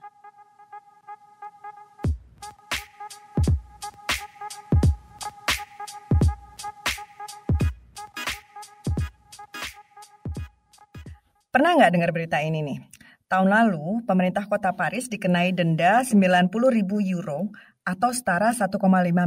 Pernah 11.51 11.75
nggak 11.75 11.91
dengar 11.91 12.11
berita 12.15 12.39
ini 12.39 12.63
nih? 12.63 12.79
Tahun 13.27 13.47
lalu, 13.47 14.03
pemerintah 14.07 14.47
kota 14.47 14.71
Paris 14.75 15.11
dikenai 15.11 15.51
denda 15.51 16.03
90 16.03 16.47
ribu 16.71 17.03
euro 17.03 17.51
atau 17.83 18.11
setara 18.15 18.55
1,5 18.55 18.75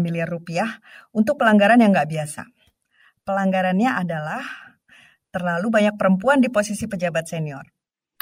miliar 0.01 0.29
rupiah 0.29 0.81
untuk 1.13 1.37
pelanggaran 1.37 1.85
yang 1.85 1.93
nggak 1.93 2.09
biasa. 2.09 2.49
Pelanggarannya 3.29 3.93
adalah 3.93 4.45
terlalu 5.33 5.69
banyak 5.73 5.97
perempuan 5.97 6.41
di 6.41 6.49
posisi 6.49 6.89
pejabat 6.89 7.29
senior. 7.29 7.65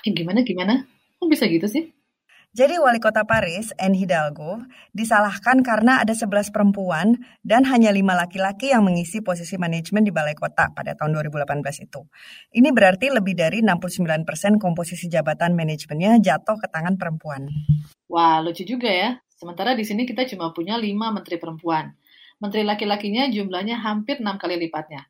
Eh, 0.03 0.11
gimana, 0.11 0.43
gimana? 0.43 0.83
Kok 1.23 1.31
bisa 1.31 1.47
gitu 1.47 1.71
sih? 1.71 1.87
Jadi 2.51 2.83
wali 2.83 2.99
kota 2.99 3.23
Paris, 3.23 3.71
Anne 3.79 3.95
Hidalgo, 3.95 4.59
disalahkan 4.91 5.63
karena 5.63 6.03
ada 6.03 6.19
11 6.19 6.51
perempuan 6.51 7.15
dan 7.47 7.63
hanya 7.65 7.95
lima 7.95 8.19
laki-laki 8.19 8.75
yang 8.75 8.83
mengisi 8.83 9.23
posisi 9.23 9.55
manajemen 9.55 10.03
di 10.03 10.11
balai 10.11 10.35
kota 10.35 10.75
pada 10.75 10.99
tahun 10.99 11.15
2018 11.15 11.63
itu. 11.87 12.03
Ini 12.59 12.75
berarti 12.75 13.15
lebih 13.15 13.39
dari 13.39 13.63
69% 13.63 14.27
persen 14.27 14.59
komposisi 14.59 15.07
jabatan 15.07 15.55
manajemennya 15.55 16.19
jatuh 16.19 16.59
ke 16.59 16.67
tangan 16.67 16.99
perempuan. 16.99 17.47
Wah, 18.11 18.43
lucu 18.43 18.67
juga 18.67 18.91
ya. 18.91 19.23
Sementara 19.31 19.79
di 19.79 19.87
sini 19.87 20.03
kita 20.03 20.27
cuma 20.27 20.51
punya 20.51 20.75
lima 20.75 21.15
menteri 21.15 21.39
perempuan. 21.39 21.95
Menteri 22.43 22.67
laki-lakinya 22.67 23.31
jumlahnya 23.31 23.79
hampir 23.79 24.19
enam 24.19 24.43
kali 24.43 24.59
lipatnya. 24.59 25.07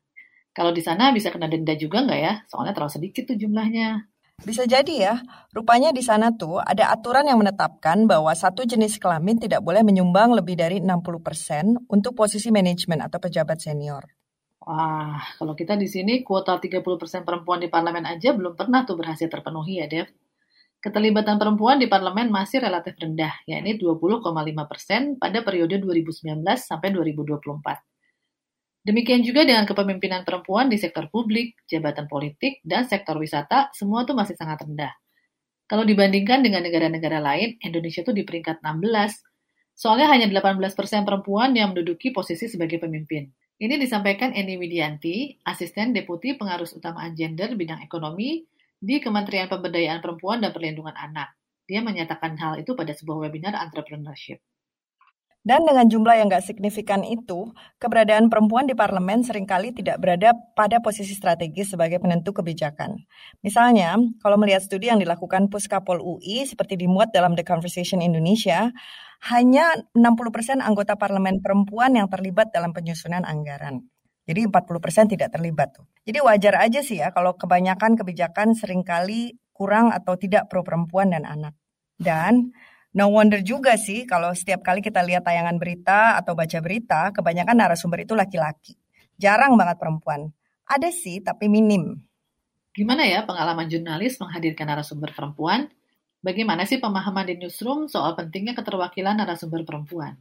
Kalau 0.53 0.69
di 0.69 0.85
sana 0.85 1.09
bisa 1.09 1.33
kena 1.33 1.49
denda 1.49 1.73
juga 1.73 2.05
nggak 2.05 2.19
ya? 2.21 2.33
Soalnya 2.45 2.77
terlalu 2.77 2.93
sedikit 3.01 3.25
tuh 3.25 3.35
jumlahnya. 3.41 4.12
Bisa 4.41 4.65
jadi 4.65 4.93
ya, 4.97 5.15
rupanya 5.53 5.93
di 5.93 6.01
sana 6.01 6.33
tuh 6.33 6.57
ada 6.57 6.89
aturan 6.89 7.29
yang 7.29 7.37
menetapkan 7.37 8.09
bahwa 8.09 8.33
satu 8.33 8.65
jenis 8.65 8.97
kelamin 8.97 9.37
tidak 9.37 9.61
boleh 9.61 9.85
menyumbang 9.85 10.33
lebih 10.33 10.57
dari 10.57 10.81
60% 10.81 11.85
untuk 11.85 12.17
posisi 12.17 12.49
manajemen 12.49 13.05
atau 13.05 13.21
pejabat 13.21 13.61
senior. 13.61 14.03
Wah, 14.63 15.21
kalau 15.37 15.53
kita 15.53 15.77
di 15.77 15.85
sini 15.85 16.25
kuota 16.25 16.59
30% 16.59 16.81
perempuan 17.23 17.61
di 17.61 17.69
parlemen 17.69 18.09
aja 18.09 18.33
belum 18.33 18.57
pernah 18.57 18.83
tuh 18.83 18.97
berhasil 18.99 19.29
terpenuhi 19.29 19.79
ya, 19.79 19.87
Dev. 19.87 20.09
Keterlibatan 20.83 21.39
perempuan 21.39 21.79
di 21.79 21.87
parlemen 21.87 22.27
masih 22.27 22.59
relatif 22.59 22.99
rendah, 22.99 23.31
yakni 23.47 23.79
20,5% 23.79 25.15
pada 25.15 25.39
periode 25.39 25.79
2019 25.79 26.43
sampai 26.59 26.91
2024. 26.91 27.92
Demikian 28.83 29.23
juga 29.23 29.47
dengan 29.47 29.63
kepemimpinan 29.63 30.27
perempuan 30.27 30.67
di 30.67 30.75
sektor 30.75 31.07
publik, 31.07 31.55
jabatan 31.71 32.11
politik, 32.11 32.59
dan 32.67 32.83
sektor 32.83 33.15
wisata, 33.15 33.71
semua 33.71 34.03
itu 34.03 34.11
masih 34.11 34.35
sangat 34.35 34.59
rendah. 34.67 34.91
Kalau 35.71 35.87
dibandingkan 35.87 36.43
dengan 36.43 36.67
negara-negara 36.67 37.23
lain, 37.23 37.55
Indonesia 37.63 38.03
itu 38.03 38.11
di 38.11 38.27
peringkat 38.27 38.59
16. 38.59 39.23
Soalnya 39.73 40.11
hanya 40.11 40.27
18% 40.27 40.67
perempuan 41.07 41.55
yang 41.55 41.71
menduduki 41.71 42.11
posisi 42.11 42.51
sebagai 42.51 42.83
pemimpin. 42.83 43.31
Ini 43.55 43.79
disampaikan 43.79 44.35
Eni 44.35 44.59
Widianti, 44.59 45.39
asisten 45.47 45.95
deputi 45.95 46.35
pengarus 46.35 46.75
utamaan 46.75 47.15
gender 47.15 47.55
bidang 47.55 47.79
ekonomi 47.79 48.43
di 48.83 48.99
Kementerian 48.99 49.47
Pemberdayaan 49.47 50.03
Perempuan 50.03 50.43
dan 50.43 50.51
Perlindungan 50.51 50.99
Anak. 50.99 51.31
Dia 51.63 51.79
menyatakan 51.79 52.35
hal 52.35 52.59
itu 52.59 52.75
pada 52.75 52.91
sebuah 52.91 53.23
webinar 53.23 53.55
entrepreneurship. 53.55 54.43
Dan 55.43 55.67
dengan 55.67 55.91
jumlah 55.91 56.15
yang 56.15 56.31
gak 56.31 56.47
signifikan 56.47 57.03
itu, 57.03 57.51
keberadaan 57.75 58.31
perempuan 58.31 58.63
di 58.63 58.71
parlemen 58.79 59.27
sering 59.27 59.43
kali 59.43 59.75
tidak 59.75 59.99
berada 59.99 60.31
pada 60.55 60.79
posisi 60.79 61.11
strategis 61.11 61.75
sebagai 61.75 61.99
penentu 61.99 62.31
kebijakan. 62.31 63.03
Misalnya, 63.43 63.99
kalau 64.23 64.39
melihat 64.39 64.63
studi 64.63 64.87
yang 64.87 65.03
dilakukan 65.03 65.51
Puskapol 65.51 65.99
UI 65.99 66.47
seperti 66.47 66.79
dimuat 66.79 67.11
dalam 67.11 67.35
The 67.35 67.43
Conversation 67.43 67.99
Indonesia, 67.99 68.71
hanya 69.27 69.75
60% 69.91 70.63
anggota 70.63 70.95
parlemen 70.95 71.43
perempuan 71.43 71.99
yang 71.99 72.07
terlibat 72.07 72.55
dalam 72.55 72.71
penyusunan 72.71 73.27
anggaran. 73.27 73.83
Jadi 74.23 74.47
40% 74.47 75.11
tidak 75.11 75.35
terlibat 75.35 75.75
tuh. 75.75 75.83
Jadi 76.07 76.23
wajar 76.23 76.55
aja 76.63 76.79
sih 76.79 77.03
ya 77.03 77.11
kalau 77.11 77.35
kebanyakan 77.35 77.99
kebijakan 77.99 78.55
sering 78.55 78.87
kali 78.87 79.35
kurang 79.51 79.91
atau 79.91 80.15
tidak 80.15 80.47
pro 80.47 80.63
perempuan 80.63 81.11
dan 81.11 81.27
anak. 81.27 81.51
Dan 81.99 82.55
No 82.93 83.09
wonder 83.09 83.41
juga 83.41 83.73
sih 83.73 84.05
kalau 84.05 84.29
setiap 84.37 84.61
kali 84.61 84.77
kita 84.77 85.01
lihat 85.01 85.25
tayangan 85.25 85.57
berita 85.57 86.13
atau 86.13 86.37
baca 86.37 86.61
berita, 86.61 87.09
kebanyakan 87.09 87.57
narasumber 87.57 88.05
itu 88.05 88.13
laki-laki. 88.13 88.77
Jarang 89.17 89.57
banget 89.57 89.81
perempuan. 89.81 90.29
Ada 90.69 90.93
sih, 90.93 91.17
tapi 91.25 91.49
minim. 91.49 91.97
Gimana 92.73 93.05
ya 93.05 93.25
pengalaman 93.25 93.65
jurnalis 93.65 94.21
menghadirkan 94.21 94.69
narasumber 94.69 95.09
perempuan? 95.09 95.73
Bagaimana 96.21 96.69
sih 96.69 96.77
pemahaman 96.77 97.29
di 97.29 97.35
newsroom 97.41 97.89
soal 97.89 98.13
pentingnya 98.13 98.53
keterwakilan 98.53 99.17
narasumber 99.17 99.65
perempuan? 99.65 100.17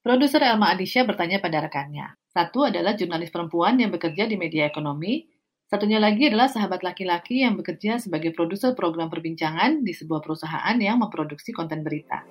Produser 0.00 0.40
Elma 0.40 0.72
Adisha 0.72 1.04
bertanya 1.04 1.36
pada 1.44 1.60
rekannya. 1.60 2.16
Satu 2.32 2.64
adalah 2.64 2.96
jurnalis 2.96 3.28
perempuan 3.28 3.76
yang 3.76 3.92
bekerja 3.92 4.24
di 4.24 4.40
media 4.40 4.64
ekonomi, 4.64 5.28
Satunya 5.70 6.02
lagi 6.02 6.26
adalah 6.26 6.50
sahabat 6.50 6.82
laki-laki 6.82 7.46
yang 7.46 7.54
bekerja 7.54 8.02
sebagai 8.02 8.34
produser 8.34 8.74
program 8.74 9.06
perbincangan 9.06 9.86
di 9.86 9.94
sebuah 9.94 10.18
perusahaan 10.18 10.74
yang 10.74 10.98
memproduksi 10.98 11.54
konten 11.54 11.86
berita. 11.86 12.26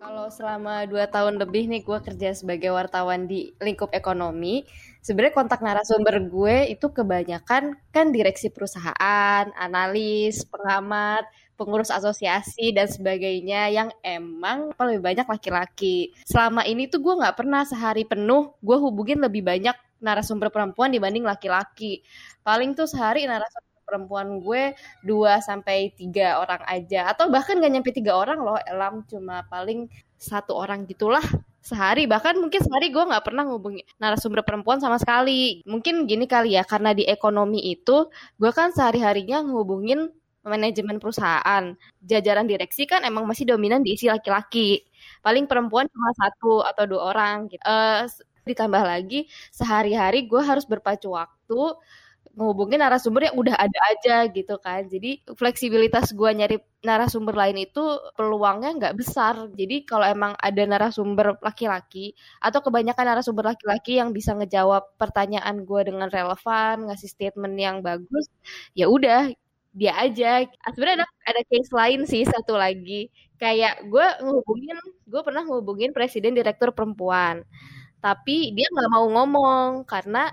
Kalau 0.00 0.32
selama 0.32 0.88
dua 0.88 1.04
tahun 1.04 1.36
lebih 1.36 1.68
nih 1.68 1.84
gue 1.84 2.00
kerja 2.00 2.32
sebagai 2.32 2.72
wartawan 2.72 3.28
di 3.28 3.52
lingkup 3.60 3.92
ekonomi, 3.92 4.64
sebenarnya 5.04 5.36
kontak 5.36 5.60
narasumber 5.60 6.32
gue 6.32 6.72
itu 6.72 6.88
kebanyakan 6.88 7.76
kan 7.92 8.08
direksi 8.08 8.48
perusahaan, 8.48 9.52
analis, 9.52 10.48
pengamat, 10.48 11.28
pengurus 11.60 11.92
asosiasi 11.92 12.72
dan 12.72 12.88
sebagainya 12.88 13.68
yang 13.68 13.92
emang 14.00 14.72
lebih 14.80 15.04
banyak 15.04 15.26
laki-laki. 15.28 16.16
Selama 16.24 16.64
ini 16.64 16.88
tuh 16.88 17.04
gue 17.04 17.20
nggak 17.20 17.36
pernah 17.36 17.68
sehari 17.68 18.08
penuh 18.08 18.56
gue 18.64 18.76
hubungin 18.80 19.20
lebih 19.20 19.44
banyak 19.44 19.76
narasumber 20.00 20.48
perempuan 20.48 20.88
dibanding 20.88 21.28
laki-laki. 21.28 22.00
Paling 22.40 22.72
tuh 22.72 22.88
sehari 22.88 23.28
narasumber 23.28 23.68
perempuan 23.84 24.40
gue 24.40 24.72
2 25.04 25.42
sampai 25.44 25.92
tiga 25.98 26.40
orang 26.40 26.62
aja 26.70 27.10
atau 27.10 27.26
bahkan 27.26 27.58
gak 27.58 27.74
nyampe 27.74 27.90
tiga 27.90 28.14
orang 28.14 28.38
loh 28.38 28.54
elam 28.62 29.02
cuma 29.10 29.42
paling 29.50 29.90
satu 30.14 30.54
orang 30.54 30.86
gitulah 30.86 31.26
sehari 31.60 32.08
bahkan 32.08 32.38
mungkin 32.40 32.62
sehari 32.62 32.88
gue 32.88 33.04
nggak 33.04 33.20
pernah 33.20 33.44
ngubungi 33.44 33.84
narasumber 34.00 34.40
perempuan 34.46 34.80
sama 34.80 34.96
sekali 34.96 35.60
mungkin 35.68 36.08
gini 36.08 36.24
kali 36.24 36.56
ya 36.56 36.64
karena 36.64 36.96
di 36.96 37.04
ekonomi 37.04 37.60
itu 37.68 38.08
gue 38.40 38.50
kan 38.54 38.72
sehari 38.72 39.04
harinya 39.04 39.44
ngehubungin 39.44 40.08
manajemen 40.44 40.96
perusahaan, 41.02 41.76
jajaran 42.00 42.46
direksi 42.48 42.88
kan 42.88 43.04
emang 43.04 43.28
masih 43.28 43.44
dominan 43.48 43.84
diisi 43.84 44.08
laki-laki. 44.08 44.84
Paling 45.20 45.44
perempuan 45.44 45.86
cuma 45.92 46.10
satu 46.16 46.64
atau 46.64 46.84
dua 46.88 47.02
orang 47.12 47.48
gitu. 47.52 47.62
Uh, 47.64 48.08
ditambah 48.48 48.82
lagi 48.82 49.28
sehari-hari 49.52 50.24
gue 50.24 50.40
harus 50.40 50.64
berpacu 50.64 51.12
waktu 51.12 51.76
menghubungi 52.30 52.78
narasumber 52.78 53.26
yang 53.30 53.36
udah 53.36 53.56
ada 53.58 53.78
aja 53.90 54.16
gitu 54.30 54.54
kan. 54.62 54.86
Jadi 54.86 55.20
fleksibilitas 55.34 56.14
gue 56.14 56.30
nyari 56.30 56.56
narasumber 56.86 57.34
lain 57.34 57.66
itu 57.66 57.82
peluangnya 58.14 58.70
nggak 58.78 58.94
besar. 58.96 59.50
Jadi 59.52 59.82
kalau 59.82 60.06
emang 60.06 60.32
ada 60.38 60.62
narasumber 60.62 61.36
laki-laki 61.42 62.14
atau 62.38 62.62
kebanyakan 62.62 63.04
narasumber 63.16 63.44
laki-laki 63.54 63.98
yang 63.98 64.14
bisa 64.14 64.32
ngejawab 64.38 64.94
pertanyaan 64.96 65.66
gue 65.66 65.80
dengan 65.90 66.08
relevan, 66.08 66.88
ngasih 66.88 67.08
statement 67.10 67.56
yang 67.58 67.76
bagus, 67.82 68.30
ya 68.78 68.86
udah 68.86 69.34
dia 69.70 69.92
aja. 69.96 70.44
Sebenarnya 70.74 71.06
ada 71.06 71.08
ada 71.30 71.42
case 71.46 71.70
lain 71.70 72.00
sih 72.06 72.22
satu 72.26 72.58
lagi. 72.58 73.10
Kayak 73.40 73.86
gue 73.88 74.06
ngehubungin, 74.20 74.76
gue 75.08 75.20
pernah 75.24 75.42
ngehubungin 75.46 75.90
presiden 75.96 76.36
direktur 76.36 76.76
perempuan, 76.76 77.40
tapi 78.04 78.52
dia 78.52 78.68
nggak 78.68 78.90
mau 78.92 79.06
ngomong 79.08 79.88
karena 79.88 80.28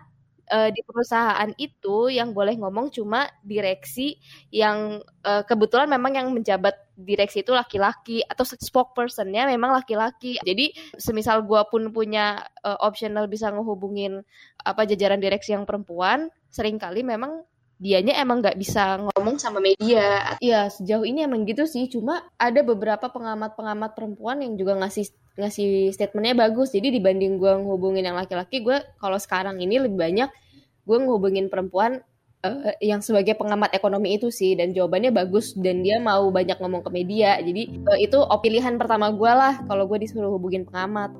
uh, 0.52 0.70
di 0.72 0.82
perusahaan 0.84 1.52
itu 1.60 2.12
yang 2.12 2.32
boleh 2.32 2.56
ngomong 2.60 2.92
cuma 2.92 3.28
direksi 3.44 4.20
yang 4.52 5.00
uh, 5.24 5.44
kebetulan 5.44 5.88
memang 5.92 6.16
yang 6.16 6.28
menjabat 6.32 6.76
direksi 6.98 7.44
itu 7.46 7.54
laki-laki 7.54 8.24
atau 8.26 8.44
spokespersonnya 8.48 9.48
memang 9.48 9.76
laki-laki. 9.76 10.40
Jadi 10.42 10.74
semisal 10.98 11.44
gue 11.46 11.62
pun 11.70 11.92
punya 11.92 12.42
uh, 12.64 12.80
optional 12.84 13.28
bisa 13.30 13.52
ngehubungin 13.52 14.24
apa 14.64 14.88
jajaran 14.88 15.22
direksi 15.22 15.54
yang 15.54 15.68
perempuan, 15.68 16.32
sering 16.52 16.80
kali 16.80 17.04
memang 17.04 17.44
dianya 17.78 18.18
emang 18.18 18.42
nggak 18.42 18.58
bisa 18.58 18.98
ngomong 18.98 19.38
sama 19.38 19.62
media. 19.62 20.38
Ya 20.42 20.70
sejauh 20.70 21.06
ini 21.06 21.24
emang 21.26 21.46
gitu 21.46 21.70
sih. 21.70 21.86
Cuma 21.90 22.26
ada 22.36 22.62
beberapa 22.66 23.10
pengamat-pengamat 23.10 23.94
perempuan 23.94 24.42
yang 24.42 24.58
juga 24.58 24.78
ngasih 24.82 25.14
ngasih 25.38 25.94
statementnya 25.94 26.34
bagus. 26.34 26.74
Jadi 26.74 26.98
dibanding 26.98 27.38
gue 27.38 27.54
ngehubungin 27.62 28.04
yang 28.06 28.18
laki-laki, 28.18 28.66
gue 28.66 28.82
kalau 28.98 29.22
sekarang 29.22 29.62
ini 29.62 29.78
lebih 29.78 29.98
banyak 29.98 30.30
gue 30.88 30.98
ngehubungin 30.98 31.54
perempuan 31.54 32.02
uh, 32.42 32.74
yang 32.82 33.06
sebagai 33.06 33.38
pengamat 33.38 33.70
ekonomi 33.78 34.18
itu 34.18 34.34
sih. 34.34 34.58
Dan 34.58 34.74
jawabannya 34.74 35.14
bagus 35.14 35.54
dan 35.54 35.86
dia 35.86 36.02
mau 36.02 36.34
banyak 36.34 36.58
ngomong 36.58 36.82
ke 36.82 36.90
media. 36.90 37.38
Jadi 37.38 37.86
uh, 37.86 38.00
itu 38.02 38.18
pilihan 38.42 38.82
pertama 38.82 39.14
gue 39.14 39.30
lah 39.30 39.62
kalau 39.70 39.86
gue 39.86 40.02
disuruh 40.02 40.34
hubungin 40.34 40.66
pengamat 40.66 41.14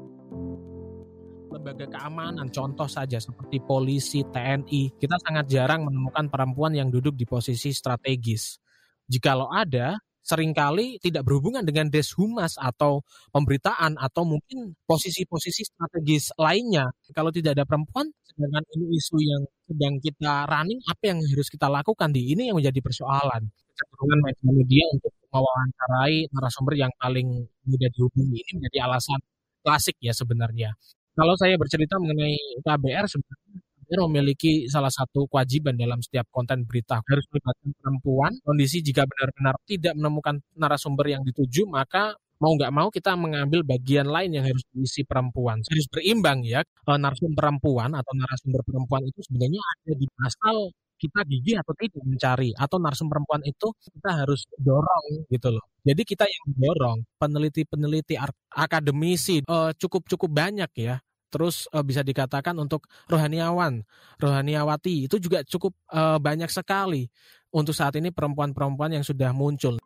lembaga 1.68 2.00
keamanan, 2.00 2.48
contoh 2.48 2.88
saja 2.88 3.20
seperti 3.20 3.60
polisi, 3.60 4.24
TNI, 4.24 4.96
kita 4.96 5.20
sangat 5.20 5.52
jarang 5.52 5.84
menemukan 5.84 6.32
perempuan 6.32 6.72
yang 6.72 6.88
duduk 6.88 7.12
di 7.20 7.28
posisi 7.28 7.76
strategis. 7.76 8.56
Jikalau 9.04 9.52
ada, 9.52 10.00
sering 10.24 10.56
kali 10.56 10.96
tidak 11.04 11.28
berhubungan 11.28 11.68
dengan 11.68 11.92
deshumas 11.92 12.56
atau 12.56 13.04
pemberitaan 13.36 14.00
atau 14.00 14.24
mungkin 14.24 14.80
posisi-posisi 14.88 15.68
strategis 15.68 16.32
lainnya. 16.40 16.88
Kalau 17.12 17.36
tidak 17.36 17.60
ada 17.60 17.68
perempuan, 17.68 18.08
sedangkan 18.24 18.64
ini 18.80 18.86
isu 18.96 19.18
yang 19.20 19.44
sedang 19.68 20.00
kita 20.00 20.48
running, 20.48 20.80
apa 20.88 21.04
yang 21.04 21.20
harus 21.20 21.52
kita 21.52 21.68
lakukan 21.68 22.16
di 22.16 22.32
ini 22.32 22.48
yang 22.48 22.56
menjadi 22.56 22.80
persoalan. 22.80 23.44
Kecenderungan 23.76 24.20
media-media 24.24 24.84
untuk 24.96 25.12
mewawancarai 25.36 26.32
narasumber 26.32 26.80
yang 26.80 26.92
paling 26.96 27.28
mudah 27.68 27.92
dihubungi 27.92 28.40
ini 28.40 28.52
menjadi 28.56 28.88
alasan 28.88 29.20
klasik 29.68 30.00
ya 30.00 30.16
sebenarnya. 30.16 30.72
Kalau 31.18 31.34
saya 31.34 31.58
bercerita 31.58 31.98
mengenai 31.98 32.62
KBR 32.62 33.10
sebenarnya 33.10 33.58
KBR 33.88 34.02
memiliki 34.06 34.52
salah 34.70 34.94
satu 34.94 35.26
kewajiban 35.26 35.74
dalam 35.74 35.98
setiap 35.98 36.30
konten 36.30 36.62
berita 36.68 37.02
harus 37.02 37.26
melibatkan 37.34 37.72
perempuan. 37.82 38.32
Kondisi 38.46 38.86
jika 38.86 39.08
benar-benar 39.10 39.56
tidak 39.66 39.98
menemukan 39.98 40.38
narasumber 40.54 41.10
yang 41.10 41.26
dituju, 41.26 41.66
maka 41.66 42.14
mau 42.38 42.54
nggak 42.54 42.70
mau 42.70 42.94
kita 42.94 43.18
mengambil 43.18 43.66
bagian 43.66 44.06
lain 44.06 44.38
yang 44.38 44.46
harus 44.46 44.62
diisi 44.70 45.02
perempuan. 45.08 45.58
Harus 45.66 45.88
berimbang 45.90 46.46
ya. 46.46 46.62
Narasumber 46.86 47.34
perempuan 47.34 47.98
atau 47.98 48.14
narasumber 48.14 48.62
perempuan 48.62 49.02
itu 49.10 49.20
sebenarnya 49.26 49.62
ada 49.64 49.94
di 49.98 50.06
pasal 50.14 50.56
kita 50.98 51.22
gigih 51.30 51.58
atau 51.62 51.74
tidak 51.78 52.04
mencari 52.10 52.50
atau 52.58 52.78
narasumber 52.82 53.22
perempuan 53.22 53.42
itu 53.46 53.68
kita 53.90 54.22
harus 54.22 54.46
dorong 54.58 55.30
gitu 55.34 55.50
loh. 55.50 55.66
Jadi 55.82 56.02
kita 56.04 56.26
yang 56.28 56.46
dorong 56.58 56.98
peneliti-peneliti 57.22 58.18
akademisi 58.54 59.46
cukup-cukup 59.78 60.30
banyak 60.30 60.72
ya 60.78 60.98
terus 61.28 61.68
uh, 61.76 61.84
bisa 61.84 62.02
dikatakan 62.02 62.56
untuk 62.58 62.88
rohaniawan, 63.12 63.84
rohaniawati 64.20 65.08
itu 65.08 65.20
juga 65.20 65.44
cukup 65.44 65.76
uh, 65.92 66.18
banyak 66.18 66.50
sekali 66.52 67.08
untuk 67.52 67.76
saat 67.76 67.96
ini 68.00 68.12
perempuan-perempuan 68.12 69.00
yang 69.00 69.06
sudah 69.06 69.32
muncul. 69.32 69.80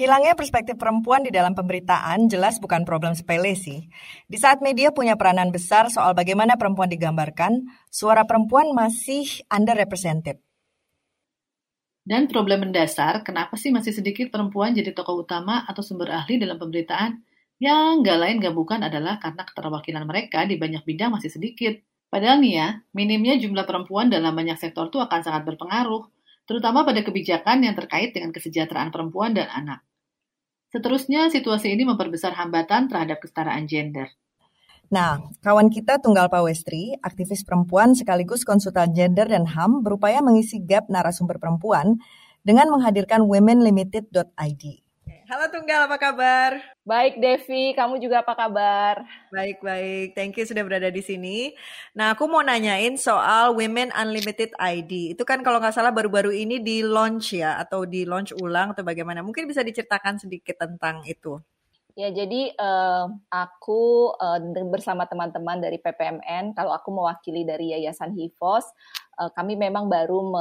Hilangnya 0.00 0.32
perspektif 0.32 0.80
perempuan 0.80 1.20
di 1.20 1.28
dalam 1.28 1.52
pemberitaan 1.52 2.24
jelas 2.24 2.56
bukan 2.56 2.88
problem 2.88 3.12
sepele 3.12 3.52
sih. 3.52 3.84
Di 4.24 4.40
saat 4.40 4.64
media 4.64 4.96
punya 4.96 5.12
peranan 5.20 5.52
besar 5.52 5.92
soal 5.92 6.16
bagaimana 6.16 6.56
perempuan 6.56 6.88
digambarkan, 6.88 7.68
suara 7.92 8.24
perempuan 8.24 8.72
masih 8.72 9.44
underrepresented. 9.52 10.40
Dan 12.10 12.26
problem 12.26 12.66
mendasar, 12.66 13.22
kenapa 13.22 13.54
sih 13.54 13.70
masih 13.70 13.94
sedikit 13.94 14.34
perempuan 14.34 14.74
jadi 14.74 14.90
tokoh 14.90 15.22
utama 15.22 15.62
atau 15.62 15.78
sumber 15.78 16.10
ahli 16.10 16.42
dalam 16.42 16.58
pemberitaan? 16.58 17.22
Yang 17.62 18.02
nggak 18.02 18.18
lain 18.18 18.36
nggak 18.42 18.54
bukan 18.58 18.82
adalah 18.82 19.22
karena 19.22 19.46
keterwakilan 19.46 20.02
mereka 20.10 20.42
di 20.42 20.58
banyak 20.58 20.82
bidang 20.82 21.14
masih 21.14 21.30
sedikit. 21.30 21.78
Padahal 22.10 22.42
nih 22.42 22.58
ya, 22.58 22.68
minimnya 22.98 23.38
jumlah 23.38 23.62
perempuan 23.62 24.10
dalam 24.10 24.34
banyak 24.34 24.58
sektor 24.58 24.90
itu 24.90 24.98
akan 24.98 25.22
sangat 25.22 25.46
berpengaruh, 25.54 26.10
terutama 26.50 26.82
pada 26.82 26.98
kebijakan 27.06 27.62
yang 27.62 27.78
terkait 27.78 28.10
dengan 28.10 28.34
kesejahteraan 28.34 28.90
perempuan 28.90 29.30
dan 29.30 29.46
anak. 29.46 29.86
Seterusnya, 30.74 31.30
situasi 31.30 31.70
ini 31.78 31.86
memperbesar 31.86 32.34
hambatan 32.34 32.90
terhadap 32.90 33.22
kesetaraan 33.22 33.70
gender. 33.70 34.10
Nah, 34.90 35.22
kawan 35.38 35.70
kita 35.70 36.02
Tunggal 36.02 36.26
Pawestri, 36.26 36.98
aktivis 36.98 37.46
perempuan 37.46 37.94
sekaligus 37.94 38.42
konsultan 38.42 38.90
gender 38.90 39.30
dan 39.30 39.46
HAM, 39.46 39.86
berupaya 39.86 40.18
mengisi 40.18 40.58
gap 40.58 40.90
narasumber 40.90 41.38
perempuan 41.38 42.02
dengan 42.42 42.66
menghadirkan 42.74 43.22
womenlimited.id. 43.22 44.64
Halo 45.30 45.46
Tunggal, 45.46 45.86
apa 45.86 45.94
kabar? 45.94 46.58
Baik 46.82 47.22
Devi, 47.22 47.70
kamu 47.78 48.02
juga 48.02 48.26
apa 48.26 48.34
kabar? 48.34 49.06
Baik, 49.30 49.62
baik. 49.62 50.18
Thank 50.18 50.42
you 50.42 50.46
sudah 50.50 50.66
berada 50.66 50.90
di 50.90 51.06
sini. 51.06 51.54
Nah, 51.94 52.18
aku 52.18 52.26
mau 52.26 52.42
nanyain 52.42 52.98
soal 52.98 53.54
Women 53.54 53.94
Unlimited 53.94 54.50
ID. 54.58 55.14
Itu 55.14 55.22
kan 55.22 55.46
kalau 55.46 55.62
nggak 55.62 55.70
salah 55.70 55.94
baru-baru 55.94 56.34
ini 56.34 56.58
di 56.58 56.82
launch 56.82 57.38
ya, 57.38 57.62
atau 57.62 57.86
di 57.86 58.02
launch 58.02 58.34
ulang 58.42 58.74
atau 58.74 58.82
bagaimana? 58.82 59.22
Mungkin 59.22 59.46
bisa 59.46 59.62
diceritakan 59.62 60.18
sedikit 60.18 60.66
tentang 60.66 61.06
itu. 61.06 61.38
Ya, 62.00 62.08
jadi 62.08 62.56
uh, 62.56 63.12
aku 63.28 64.16
uh, 64.16 64.40
bersama 64.72 65.04
teman-teman 65.04 65.60
dari 65.60 65.76
PPMN, 65.76 66.56
kalau 66.56 66.72
aku 66.72 66.88
mewakili 66.88 67.44
dari 67.44 67.76
Yayasan 67.76 68.16
Hivos, 68.16 68.64
uh, 69.20 69.28
kami 69.36 69.60
memang 69.60 69.92
baru 69.92 70.32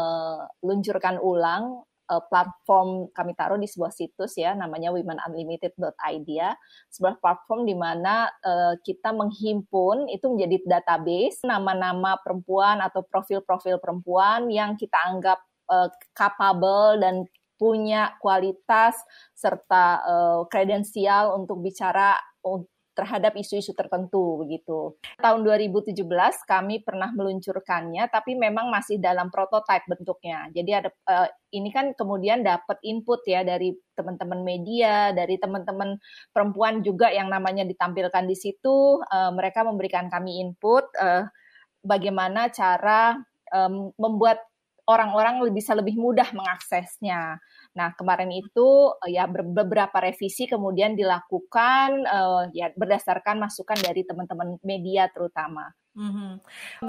meluncurkan 0.63 1.19
ulang 1.19 1.83
uh, 2.07 2.23
platform 2.31 3.11
kami 3.11 3.35
taruh 3.35 3.59
di 3.59 3.67
sebuah 3.67 3.91
situs 3.91 4.39
ya, 4.39 4.55
namanya 4.55 4.95
womenunlimited.id 4.95 6.27
ya, 6.31 6.55
sebuah 6.95 7.19
platform 7.19 7.67
di 7.67 7.75
mana 7.75 8.31
uh, 8.39 8.79
kita 8.79 9.11
menghimpun 9.11 10.07
itu 10.07 10.31
menjadi 10.31 10.63
database 10.63 11.43
nama-nama 11.43 12.15
perempuan 12.23 12.79
atau 12.79 13.03
profil-profil 13.03 13.83
perempuan 13.83 14.47
yang 14.47 14.79
kita 14.79 14.95
anggap 14.95 15.43
uh, 15.67 15.91
capable 16.15 17.03
dan 17.03 17.27
punya 17.59 18.15
kualitas 18.23 18.95
serta 19.35 20.01
kredensial 20.47 21.35
uh, 21.35 21.37
untuk 21.37 21.59
bicara 21.59 22.15
terhadap 22.99 23.31
isu-isu 23.39 23.71
tertentu 23.71 24.43
begitu. 24.43 24.99
Tahun 25.23 25.39
2017 25.39 25.95
kami 26.43 26.83
pernah 26.83 27.07
meluncurkannya 27.15 28.11
tapi 28.11 28.35
memang 28.35 28.67
masih 28.67 28.99
dalam 28.99 29.31
prototipe 29.31 29.87
bentuknya. 29.87 30.51
Jadi 30.51 30.71
ada 30.75 30.91
uh, 31.07 31.31
ini 31.55 31.71
kan 31.71 31.95
kemudian 31.95 32.43
dapat 32.43 32.75
input 32.83 33.23
ya 33.23 33.47
dari 33.47 33.71
teman-teman 33.95 34.43
media, 34.43 35.15
dari 35.15 35.39
teman-teman 35.39 35.95
perempuan 36.35 36.83
juga 36.83 37.07
yang 37.07 37.31
namanya 37.31 37.63
ditampilkan 37.63 38.27
di 38.27 38.35
situ. 38.35 38.99
Uh, 39.07 39.31
mereka 39.31 39.63
memberikan 39.63 40.11
kami 40.11 40.43
input 40.43 40.83
uh, 40.99 41.23
bagaimana 41.79 42.51
cara 42.51 43.15
um, 43.55 43.95
membuat 43.95 44.43
orang-orang 44.89 45.45
bisa 45.53 45.77
lebih 45.77 45.93
mudah 45.93 46.33
mengaksesnya. 46.33 47.37
Nah, 47.77 47.93
kemarin 47.93 48.33
itu 48.33 48.89
eh, 49.05 49.21
ya 49.21 49.29
beberapa 49.29 49.93
revisi 50.01 50.49
kemudian 50.49 50.97
dilakukan 50.97 52.09
uh, 52.09 52.49
ya 52.49 52.73
berdasarkan 52.73 53.37
masukan 53.37 53.77
dari 53.77 54.01
teman-teman 54.01 54.57
media 54.65 55.05
terutama. 55.13 55.69
Mm-hmm. 55.93 56.31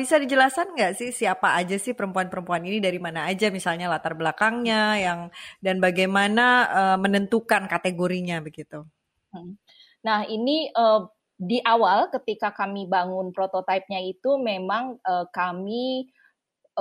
Bisa 0.01 0.17
dijelaskan 0.17 0.73
nggak 0.73 0.93
sih 0.97 1.11
siapa 1.13 1.53
aja 1.59 1.77
sih 1.77 1.93
perempuan-perempuan 1.93 2.65
ini 2.65 2.81
dari 2.81 2.97
mana 2.97 3.29
aja 3.29 3.53
misalnya 3.53 3.93
latar 3.93 4.17
belakangnya 4.17 4.97
yang 4.97 5.21
dan 5.61 5.77
bagaimana 5.83 6.47
uh, 6.73 6.97
menentukan 6.97 7.69
kategorinya 7.69 8.41
begitu? 8.41 8.87
Hmm. 9.35 9.61
Nah 10.07 10.25
ini 10.25 10.73
uh, 10.73 11.05
di 11.41 11.59
awal 11.65 12.13
ketika 12.13 12.53
kami 12.53 12.85
bangun 12.85 13.33
prototipenya 13.33 14.05
itu 14.05 14.37
memang 14.37 15.01
uh, 15.01 15.25
kami 15.33 16.13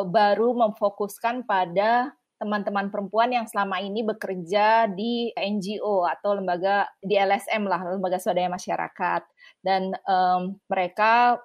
baru 0.08 0.56
memfokuskan 0.56 1.44
pada 1.44 2.14
teman-teman 2.40 2.88
perempuan 2.88 3.36
yang 3.36 3.44
selama 3.52 3.84
ini 3.84 4.00
bekerja 4.00 4.88
di 4.88 5.28
NGO 5.36 6.08
atau 6.08 6.40
lembaga 6.40 6.88
di 7.04 7.20
LSM 7.20 7.68
lah, 7.68 7.84
lembaga 7.84 8.16
swadaya 8.16 8.48
masyarakat. 8.48 9.28
Dan 9.60 9.92
um, 10.08 10.56
mereka 10.72 11.36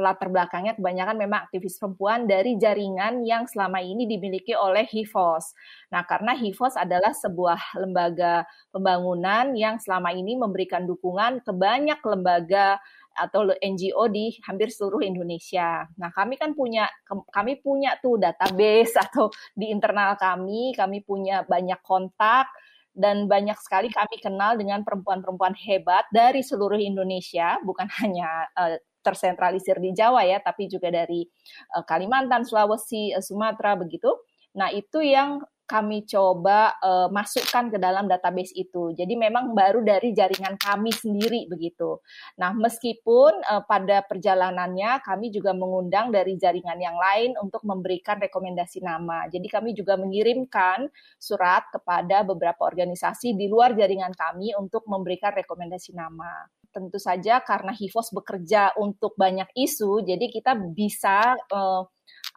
latar 0.00 0.32
belakangnya 0.32 0.72
kebanyakan 0.80 1.20
memang 1.20 1.44
aktivis 1.44 1.76
perempuan 1.76 2.24
dari 2.24 2.56
jaringan 2.56 3.20
yang 3.28 3.44
selama 3.44 3.84
ini 3.84 4.08
dimiliki 4.08 4.56
oleh 4.56 4.88
HIVOS. 4.88 5.52
Nah, 5.92 6.00
karena 6.08 6.32
HIVOS 6.32 6.80
adalah 6.80 7.12
sebuah 7.12 7.76
lembaga 7.76 8.48
pembangunan 8.72 9.52
yang 9.52 9.76
selama 9.76 10.16
ini 10.16 10.40
memberikan 10.40 10.88
dukungan 10.88 11.44
ke 11.44 11.52
banyak 11.52 12.00
lembaga 12.00 12.80
atau 13.16 13.46
NGO 13.50 14.06
di 14.08 14.34
hampir 14.46 14.70
seluruh 14.70 15.02
Indonesia. 15.02 15.84
Nah, 15.98 16.10
kami 16.14 16.38
kan 16.38 16.54
punya 16.54 16.86
kami 17.30 17.58
punya 17.58 17.98
tuh 17.98 18.16
database 18.16 18.94
atau 19.10 19.28
di 19.52 19.70
internal 19.70 20.14
kami, 20.16 20.72
kami 20.74 21.02
punya 21.02 21.42
banyak 21.44 21.78
kontak 21.82 22.48
dan 22.90 23.30
banyak 23.30 23.56
sekali 23.62 23.86
kami 23.88 24.18
kenal 24.18 24.58
dengan 24.58 24.82
perempuan-perempuan 24.82 25.54
hebat 25.54 26.04
dari 26.10 26.42
seluruh 26.42 26.78
Indonesia, 26.78 27.58
bukan 27.62 27.86
hanya 28.02 28.50
uh, 28.58 28.76
tersentralisir 29.00 29.80
di 29.80 29.96
Jawa 29.96 30.26
ya, 30.26 30.42
tapi 30.42 30.68
juga 30.68 30.92
dari 30.92 31.24
uh, 31.76 31.84
Kalimantan, 31.86 32.44
Sulawesi, 32.44 33.14
uh, 33.14 33.22
Sumatera 33.22 33.78
begitu. 33.78 34.10
Nah, 34.58 34.74
itu 34.74 35.00
yang 35.00 35.40
kami 35.70 36.02
coba 36.02 36.74
uh, 36.82 37.06
masukkan 37.14 37.70
ke 37.70 37.78
dalam 37.78 38.10
database 38.10 38.50
itu. 38.58 38.90
Jadi 38.98 39.14
memang 39.14 39.54
baru 39.54 39.86
dari 39.86 40.10
jaringan 40.10 40.58
kami 40.58 40.90
sendiri 40.90 41.46
begitu. 41.46 42.02
Nah, 42.42 42.50
meskipun 42.50 43.46
uh, 43.46 43.62
pada 43.62 44.02
perjalanannya 44.02 44.98
kami 45.06 45.30
juga 45.30 45.54
mengundang 45.54 46.10
dari 46.10 46.34
jaringan 46.34 46.82
yang 46.82 46.98
lain 46.98 47.38
untuk 47.38 47.62
memberikan 47.62 48.18
rekomendasi 48.18 48.82
nama. 48.82 49.30
Jadi 49.30 49.46
kami 49.46 49.70
juga 49.78 49.94
mengirimkan 49.94 50.90
surat 51.22 51.70
kepada 51.70 52.26
beberapa 52.26 52.66
organisasi 52.66 53.38
di 53.38 53.46
luar 53.46 53.78
jaringan 53.78 54.10
kami 54.18 54.50
untuk 54.58 54.82
memberikan 54.90 55.30
rekomendasi 55.30 55.94
nama 55.94 56.50
tentu 56.70 57.02
saja 57.02 57.42
karena 57.42 57.74
HIVOS 57.74 58.14
bekerja 58.14 58.78
untuk 58.78 59.18
banyak 59.18 59.50
isu, 59.58 60.06
jadi 60.06 60.30
kita 60.30 60.54
bisa 60.70 61.34
uh, 61.50 61.82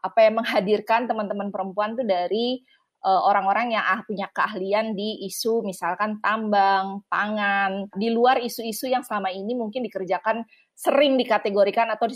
apa 0.04 0.20
ya 0.20 0.32
menghadirkan 0.36 1.08
teman-teman 1.08 1.48
perempuan 1.48 1.96
tuh 1.96 2.04
dari 2.04 2.60
orang-orang 3.04 3.76
yang 3.76 3.84
ah, 3.84 4.00
punya 4.08 4.32
keahlian 4.32 4.96
di 4.96 5.28
isu 5.28 5.60
misalkan 5.68 6.24
tambang, 6.24 7.04
pangan, 7.12 7.92
di 8.00 8.08
luar 8.08 8.40
isu-isu 8.40 8.88
yang 8.88 9.04
selama 9.04 9.28
ini 9.28 9.52
mungkin 9.60 9.84
dikerjakan 9.84 10.48
sering 10.72 11.20
dikategorikan 11.20 11.92
atau 11.92 12.08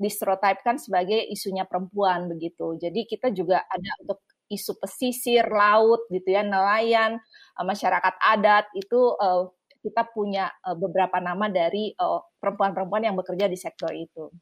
diserotipkan 0.00 0.80
sebagai 0.80 1.20
isunya 1.28 1.68
perempuan 1.68 2.26
begitu. 2.32 2.72
Jadi 2.80 3.04
kita 3.04 3.30
juga 3.36 3.68
ada 3.68 3.90
untuk 4.00 4.24
isu 4.48 4.80
pesisir, 4.80 5.44
laut 5.44 6.08
gitu 6.08 6.32
ya, 6.32 6.40
nelayan, 6.40 7.20
eh, 7.60 7.64
masyarakat 7.64 8.14
adat 8.20 8.68
itu 8.76 9.14
uh, 9.20 9.52
kita 9.84 10.08
punya 10.16 10.48
beberapa 10.80 11.20
nama 11.20 11.52
dari 11.52 11.92
perempuan-perempuan 12.40 13.04
yang 13.04 13.20
bekerja 13.20 13.52
di 13.52 13.58
sektor 13.60 13.92
itu. 13.92 14.32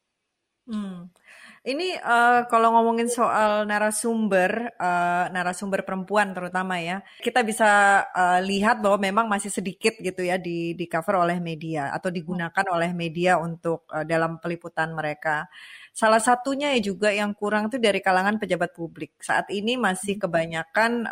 Hmm. 0.70 1.10
Ini 1.62 1.94
uh, 1.94 2.50
kalau 2.50 2.74
ngomongin 2.74 3.06
soal 3.06 3.70
narasumber, 3.70 4.74
uh, 4.82 5.30
narasumber 5.30 5.86
perempuan 5.86 6.34
terutama 6.34 6.82
ya, 6.82 7.06
kita 7.22 7.46
bisa 7.46 8.02
uh, 8.10 8.42
lihat 8.42 8.82
bahwa 8.82 8.98
memang 8.98 9.26
masih 9.30 9.46
sedikit 9.46 9.94
gitu 10.02 10.26
ya 10.26 10.42
di 10.42 10.74
di 10.74 10.90
cover 10.90 11.22
oleh 11.22 11.38
media 11.38 11.94
atau 11.94 12.10
digunakan 12.10 12.66
oleh 12.66 12.90
media 12.90 13.38
untuk 13.38 13.86
uh, 13.94 14.02
dalam 14.02 14.42
peliputan 14.42 14.90
mereka. 14.90 15.46
Salah 15.94 16.18
satunya 16.18 16.74
ya 16.74 16.82
juga 16.82 17.14
yang 17.14 17.30
kurang 17.30 17.70
itu 17.70 17.78
dari 17.78 18.02
kalangan 18.02 18.42
pejabat 18.42 18.74
publik. 18.74 19.22
Saat 19.22 19.46
ini 19.54 19.78
masih 19.78 20.18
kebanyakan 20.18 21.06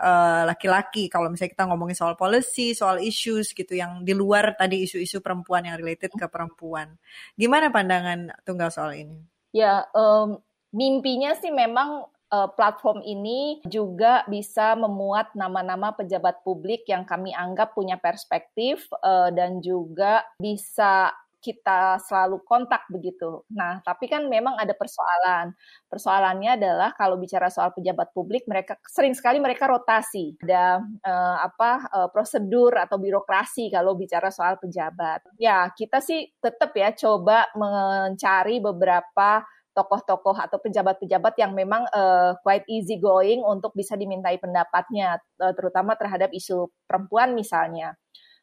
laki-laki. 0.50 1.06
Uh, 1.06 1.10
kalau 1.14 1.30
misalnya 1.30 1.54
kita 1.54 1.64
ngomongin 1.70 1.94
soal 1.94 2.18
policy, 2.18 2.74
soal 2.74 2.98
issues 2.98 3.54
gitu 3.54 3.78
yang 3.78 4.02
di 4.02 4.18
luar 4.18 4.58
tadi 4.58 4.82
isu-isu 4.82 5.22
perempuan 5.22 5.62
yang 5.70 5.78
related 5.78 6.10
ke 6.10 6.26
perempuan. 6.26 6.90
Gimana 7.38 7.70
pandangan 7.70 8.34
tunggal 8.42 8.74
soal 8.74 8.98
ini? 8.98 9.39
Ya, 9.50 9.86
um, 9.94 10.38
mimpinya 10.70 11.34
sih 11.34 11.50
memang 11.50 12.06
uh, 12.30 12.48
platform 12.54 13.02
ini 13.02 13.58
juga 13.66 14.22
bisa 14.30 14.78
memuat 14.78 15.34
nama-nama 15.34 15.90
pejabat 15.92 16.40
publik 16.46 16.86
yang 16.86 17.02
kami 17.02 17.34
anggap 17.34 17.74
punya 17.74 17.98
perspektif 17.98 18.86
uh, 19.02 19.28
dan 19.34 19.58
juga 19.58 20.22
bisa 20.38 21.10
kita 21.40 21.96
selalu 22.04 22.44
kontak 22.44 22.84
begitu. 22.92 23.42
Nah, 23.50 23.80
tapi 23.80 24.06
kan 24.06 24.28
memang 24.28 24.60
ada 24.60 24.76
persoalan. 24.76 25.56
Persoalannya 25.88 26.60
adalah 26.60 26.92
kalau 26.94 27.16
bicara 27.16 27.48
soal 27.48 27.72
pejabat 27.72 28.12
publik, 28.12 28.44
mereka 28.44 28.76
sering 28.84 29.16
sekali 29.16 29.40
mereka 29.40 29.66
rotasi. 29.66 30.36
Ada 30.44 30.84
uh, 30.84 31.36
apa 31.40 31.70
uh, 31.90 32.08
prosedur 32.12 32.76
atau 32.76 33.00
birokrasi 33.00 33.72
kalau 33.72 33.96
bicara 33.96 34.28
soal 34.28 34.60
pejabat. 34.60 35.24
Ya, 35.40 35.72
kita 35.72 36.04
sih 36.04 36.28
tetap 36.38 36.76
ya 36.76 36.92
coba 36.92 37.48
mencari 37.56 38.60
beberapa 38.60 39.42
tokoh-tokoh 39.70 40.34
atau 40.34 40.58
pejabat-pejabat 40.58 41.34
yang 41.38 41.54
memang 41.54 41.86
uh, 41.94 42.34
quite 42.42 42.66
easy 42.66 42.98
going 42.98 43.40
untuk 43.40 43.70
bisa 43.72 43.94
dimintai 43.94 44.36
pendapatnya, 44.36 45.16
uh, 45.40 45.54
terutama 45.54 45.94
terhadap 45.94 46.28
isu 46.34 46.68
perempuan 46.84 47.32
misalnya. 47.32 47.94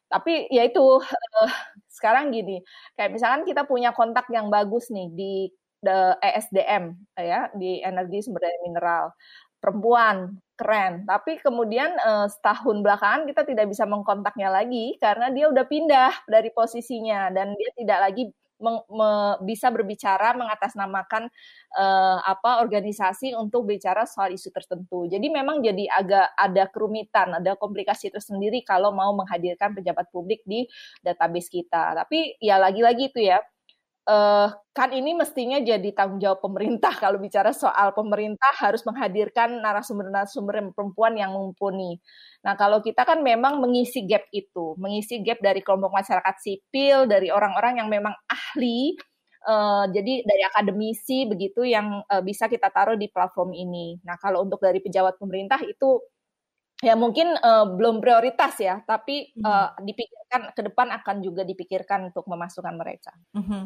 Tapi 0.08 0.48
ya 0.48 0.64
itu 0.64 1.00
uh, 1.04 1.52
sekarang 1.96 2.32
gini, 2.32 2.64
kayak 2.96 3.12
misalkan 3.12 3.42
kita 3.44 3.68
punya 3.68 3.92
kontak 3.92 4.26
yang 4.32 4.48
bagus 4.48 4.88
nih 4.88 5.08
di 5.12 5.34
the 5.78 6.18
ESDM 6.18 6.90
ya 7.14 7.54
di 7.54 7.78
energi 7.84 8.24
sumber 8.24 8.42
daya 8.42 8.58
mineral. 8.66 9.04
Perempuan 9.58 10.38
keren. 10.58 11.06
Tapi 11.06 11.38
kemudian 11.42 11.94
uh, 12.02 12.26
setahun 12.30 12.82
belakangan 12.82 13.26
kita 13.30 13.42
tidak 13.46 13.66
bisa 13.70 13.86
mengkontaknya 13.86 14.50
lagi 14.50 14.98
karena 15.02 15.30
dia 15.34 15.50
udah 15.50 15.64
pindah 15.66 16.12
dari 16.30 16.50
posisinya 16.54 17.30
dan 17.34 17.54
dia 17.58 17.70
tidak 17.78 17.98
lagi 18.10 18.22
meng, 18.58 18.82
me, 18.90 19.10
bisa 19.46 19.70
berbicara 19.72 20.34
mengatasnamakan 20.34 21.30
uh, 21.78 22.18
apa 22.22 22.62
organisasi 22.62 23.34
untuk 23.34 23.66
bicara 23.66 24.04
soal 24.04 24.34
isu 24.34 24.50
tertentu. 24.54 25.06
Jadi 25.10 25.26
memang 25.30 25.62
jadi 25.62 25.88
agak 25.90 26.34
ada 26.34 26.64
kerumitan, 26.70 27.38
ada 27.38 27.54
komplikasi 27.58 28.10
tersendiri 28.12 28.62
kalau 28.62 28.94
mau 28.94 29.14
menghadirkan 29.14 29.74
pejabat 29.74 30.10
publik 30.10 30.42
di 30.46 30.66
database 31.02 31.50
kita. 31.50 31.94
Tapi 31.94 32.38
ya 32.42 32.58
lagi-lagi 32.60 33.10
itu 33.10 33.22
ya 33.22 33.42
uh, 34.08 34.48
kan 34.72 34.90
ini 34.96 35.12
mestinya 35.12 35.60
jadi 35.60 35.92
tanggung 35.92 36.18
jawab 36.18 36.40
pemerintah 36.40 36.90
kalau 37.02 37.20
bicara 37.20 37.52
soal 37.52 37.92
pemerintah 37.92 38.50
harus 38.56 38.80
menghadirkan 38.88 39.60
narasumber-narasumber 39.60 40.72
perempuan 40.72 41.14
yang 41.14 41.36
mumpuni. 41.36 42.00
Nah, 42.42 42.56
kalau 42.56 42.80
kita 42.80 43.04
kan 43.04 43.20
memang 43.20 43.60
mengisi 43.60 44.08
gap 44.08 44.24
itu, 44.32 44.74
mengisi 44.80 45.20
gap 45.20 45.38
dari 45.44 45.60
kelompok 45.60 45.92
masyarakat 45.92 46.36
sipil, 46.40 47.04
dari 47.04 47.28
orang-orang 47.28 47.84
yang 47.84 47.88
memang 47.92 48.14
ahli, 48.30 48.96
uh, 49.44 49.84
jadi 49.92 50.24
dari 50.24 50.42
akademisi 50.46 51.28
begitu 51.28 51.66
yang 51.68 52.00
uh, 52.08 52.22
bisa 52.24 52.48
kita 52.48 52.72
taruh 52.72 52.96
di 52.96 53.12
platform 53.12 53.52
ini. 53.52 54.00
Nah, 54.06 54.16
kalau 54.16 54.46
untuk 54.46 54.62
dari 54.62 54.80
pejabat 54.80 55.20
pemerintah 55.20 55.60
itu 55.66 56.00
ya 56.78 56.94
mungkin 56.94 57.34
uh, 57.34 57.66
belum 57.74 57.98
prioritas 57.98 58.54
ya, 58.62 58.82
tapi 58.86 59.34
uh, 59.42 59.74
dipikirkan 59.82 60.54
ke 60.54 60.62
depan 60.62 60.94
akan 61.02 61.16
juga 61.22 61.42
dipikirkan 61.42 62.14
untuk 62.14 62.26
memasukkan 62.30 62.74
mereka. 62.78 63.12
Mm-hmm. 63.34 63.62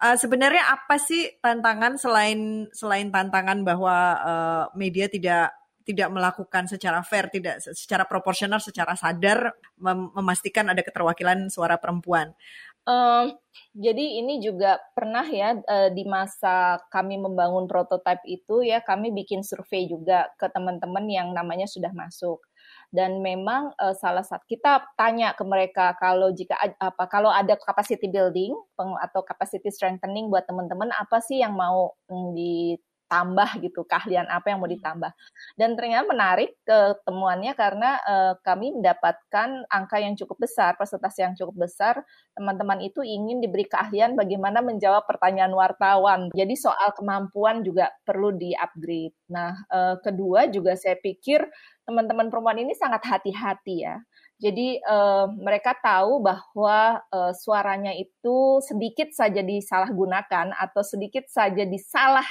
Uh, 0.00 0.16
sebenarnya 0.16 0.64
apa 0.64 0.96
sih 0.96 1.28
tantangan 1.44 2.00
selain 2.00 2.66
selain 2.72 3.12
tantangan 3.12 3.62
bahwa 3.62 3.96
uh, 4.18 4.64
media 4.74 5.06
tidak 5.06 5.54
tidak 5.84 6.08
melakukan 6.12 6.70
secara 6.70 7.00
fair, 7.02 7.26
tidak 7.32 7.58
secara 7.62 8.06
proporsional, 8.06 8.62
secara 8.62 8.94
sadar 8.94 9.56
mem 9.80 10.12
memastikan 10.14 10.70
ada 10.70 10.82
keterwakilan 10.86 11.50
suara 11.50 11.80
perempuan. 11.80 12.30
Um, 12.88 13.36
jadi 13.76 14.24
ini 14.24 14.40
juga 14.40 14.80
pernah 14.96 15.22
ya 15.28 15.52
uh, 15.52 15.88
di 15.92 16.08
masa 16.08 16.80
kami 16.88 17.20
membangun 17.20 17.68
prototipe 17.68 18.24
itu 18.24 18.64
ya 18.64 18.80
kami 18.80 19.12
bikin 19.12 19.44
survei 19.44 19.84
juga 19.84 20.32
ke 20.40 20.48
teman-teman 20.48 21.04
yang 21.06 21.28
namanya 21.36 21.68
sudah 21.68 21.92
masuk. 21.92 22.40
Dan 22.90 23.22
memang 23.22 23.70
uh, 23.78 23.94
salah 23.94 24.24
satu 24.26 24.42
kita 24.48 24.82
tanya 24.98 25.36
ke 25.36 25.44
mereka 25.46 25.94
kalau 26.00 26.32
jika 26.34 26.58
apa 26.80 27.04
kalau 27.06 27.30
ada 27.30 27.54
capacity 27.54 28.10
building 28.10 28.56
atau 28.78 29.22
capacity 29.22 29.70
strengthening 29.70 30.26
buat 30.26 30.48
teman-teman 30.48 30.90
apa 30.96 31.22
sih 31.22 31.38
yang 31.38 31.54
mau 31.54 31.94
mm, 32.10 32.26
di 32.34 32.74
tambah 33.10 33.58
gitu 33.58 33.82
keahlian 33.82 34.30
apa 34.30 34.54
yang 34.54 34.62
mau 34.62 34.70
hmm. 34.70 34.78
ditambah. 34.78 35.12
Dan 35.58 35.74
ternyata 35.74 36.06
menarik 36.06 36.54
ketemuannya 36.62 37.52
karena 37.58 37.90
uh, 38.06 38.34
kami 38.46 38.78
mendapatkan 38.78 39.66
angka 39.66 39.98
yang 39.98 40.14
cukup 40.14 40.38
besar 40.46 40.78
presentasi 40.78 41.26
yang 41.26 41.34
cukup 41.34 41.66
besar. 41.66 42.06
Teman-teman 42.38 42.78
itu 42.86 43.02
ingin 43.02 43.42
diberi 43.42 43.66
keahlian 43.66 44.14
bagaimana 44.14 44.62
menjawab 44.62 45.04
pertanyaan 45.10 45.50
wartawan. 45.50 46.30
Jadi 46.30 46.54
soal 46.54 46.94
kemampuan 46.94 47.66
juga 47.66 47.90
perlu 48.06 48.30
di 48.30 48.54
upgrade 48.54 49.16
nah 49.30 49.54
uh, 49.70 49.96
kedua 50.02 50.50
juga 50.50 50.74
saya 50.74 50.98
pikir 50.98 51.46
teman-teman 51.86 52.28
perempuan 52.28 52.58
ini 52.58 52.74
sangat 52.74 53.06
hati-hati 53.06 53.86
ya 53.86 53.96
jadi 54.40 54.80
uh, 54.88 55.28
mereka 55.36 55.76
tahu 55.76 56.24
bahwa 56.24 57.04
uh, 57.12 57.32
suaranya 57.36 57.92
itu 57.92 58.64
sedikit 58.64 59.12
saja 59.12 59.44
disalahgunakan 59.44 60.56
atau 60.56 60.80
sedikit 60.80 61.28
saja 61.28 61.68
disalah 61.68 62.26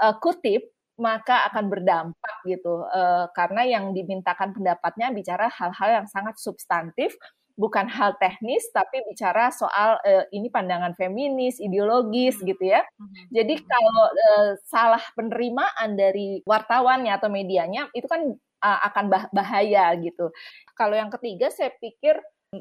uh, 0.00 0.16
kutip 0.16 0.72
maka 0.96 1.44
akan 1.52 1.68
berdampak 1.68 2.36
gitu 2.48 2.88
uh, 2.88 3.28
karena 3.36 3.68
yang 3.68 3.92
dimintakan 3.92 4.56
pendapatnya 4.56 5.12
bicara 5.12 5.52
hal-hal 5.52 6.02
yang 6.02 6.08
sangat 6.08 6.40
substantif 6.40 7.16
bukan 7.56 7.84
hal 7.84 8.16
teknis 8.16 8.64
tapi 8.72 9.04
bicara 9.04 9.52
soal 9.52 10.00
uh, 10.00 10.24
ini 10.32 10.48
pandangan 10.48 10.96
feminis 10.96 11.60
ideologis 11.60 12.40
hmm. 12.40 12.48
gitu 12.48 12.64
ya 12.72 12.80
hmm. 12.80 13.28
jadi 13.28 13.54
kalau 13.60 14.00
uh, 14.08 14.50
salah 14.64 15.04
penerimaan 15.12 15.96
dari 15.96 16.40
wartawannya 16.48 17.12
atau 17.12 17.28
medianya 17.28 17.92
itu 17.92 18.08
kan 18.08 18.36
uh, 18.62 18.80
akan 18.88 19.04
bah 19.10 19.24
bahaya 19.34 19.90
gitu. 19.98 20.30
Kalau 20.78 20.94
yang 20.94 21.10
ketiga 21.10 21.50
saya 21.50 21.74
pikir 21.76 22.16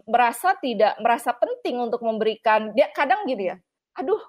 merasa 0.08 0.56
tidak 0.60 0.96
merasa 1.04 1.36
penting 1.36 1.76
untuk 1.84 2.00
memberikan 2.00 2.72
dia 2.72 2.88
kadang 2.96 3.28
gitu 3.28 3.52
ya 3.52 3.60
aduh 4.00 4.24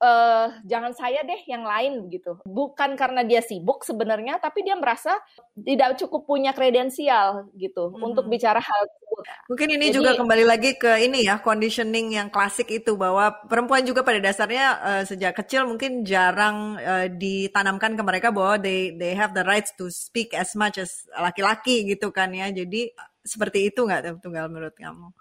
uh, 0.00 0.48
jangan 0.64 0.92
saya 0.96 1.22
deh 1.22 1.44
yang 1.46 1.62
lain 1.62 2.08
begitu. 2.08 2.40
Bukan 2.48 2.96
karena 2.96 3.22
dia 3.22 3.44
sibuk 3.44 3.84
sebenarnya, 3.84 4.40
tapi 4.40 4.64
dia 4.64 4.74
merasa 4.74 5.14
tidak 5.54 6.00
cukup 6.00 6.26
punya 6.26 6.56
kredensial 6.56 7.52
gitu 7.54 7.92
hmm. 7.92 8.00
untuk 8.02 8.26
bicara 8.26 8.58
hal 8.58 8.82
tersebut. 8.88 9.24
Mungkin 9.52 9.68
ini 9.76 9.86
Jadi, 9.92 9.96
juga 10.00 10.10
kembali 10.16 10.44
lagi 10.48 10.70
ke 10.80 11.04
ini 11.04 11.28
ya 11.28 11.38
conditioning 11.44 12.16
yang 12.16 12.28
klasik 12.32 12.72
itu 12.72 12.96
bahwa 12.96 13.30
perempuan 13.46 13.84
juga 13.84 14.00
pada 14.00 14.18
dasarnya 14.18 14.66
uh, 14.80 15.02
sejak 15.04 15.36
kecil 15.36 15.68
mungkin 15.68 16.02
jarang 16.02 16.80
uh, 16.80 17.06
ditanamkan 17.06 17.94
ke 17.94 18.02
mereka 18.02 18.28
bahwa 18.32 18.56
they 18.56 18.96
they 18.96 19.12
have 19.12 19.36
the 19.36 19.44
rights 19.44 19.76
to 19.76 19.92
speak 19.92 20.32
as 20.32 20.56
much 20.56 20.80
as 20.80 21.04
laki-laki 21.14 21.84
gitu 21.84 22.10
kan 22.10 22.32
ya. 22.32 22.48
Jadi 22.48 22.90
seperti 23.20 23.68
itu 23.68 23.84
nggak 23.84 24.24
tunggal 24.24 24.48
menurut 24.48 24.74
kamu? 24.74 25.12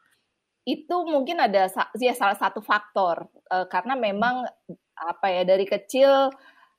Itu 0.70 0.96
mungkin 1.10 1.42
ada 1.42 1.66
ya 1.98 2.14
salah 2.14 2.38
satu 2.38 2.62
faktor 2.62 3.26
uh, 3.50 3.66
karena 3.66 3.98
memang 3.98 4.46
apa 4.94 5.28
ya 5.32 5.48
dari 5.48 5.66
kecil 5.66 6.30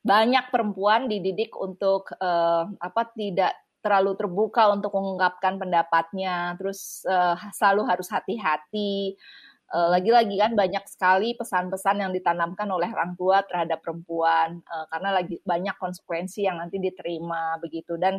banyak 0.01 0.49
perempuan 0.49 1.11
dididik 1.11 1.53
untuk 1.59 2.09
uh, 2.21 2.65
apa 2.79 3.03
tidak 3.13 3.53
terlalu 3.81 4.13
terbuka 4.17 4.69
untuk 4.73 4.93
mengungkapkan 4.93 5.57
pendapatnya. 5.57 6.55
Terus 6.61 7.05
uh, 7.09 7.37
selalu 7.57 7.89
harus 7.89 8.09
hati-hati 8.13 9.17
lagi-lagi 9.71 10.35
kan 10.35 10.53
banyak 10.59 10.83
sekali 10.91 11.39
pesan-pesan 11.39 12.03
yang 12.03 12.11
ditanamkan 12.11 12.67
oleh 12.67 12.91
orang 12.91 13.15
tua 13.15 13.47
terhadap 13.47 13.79
perempuan 13.79 14.59
uh, 14.67 14.87
karena 14.91 15.23
lagi 15.23 15.39
banyak 15.47 15.79
konsekuensi 15.79 16.43
yang 16.43 16.59
nanti 16.59 16.83
diterima 16.83 17.55
begitu. 17.63 17.95
Dan 17.95 18.19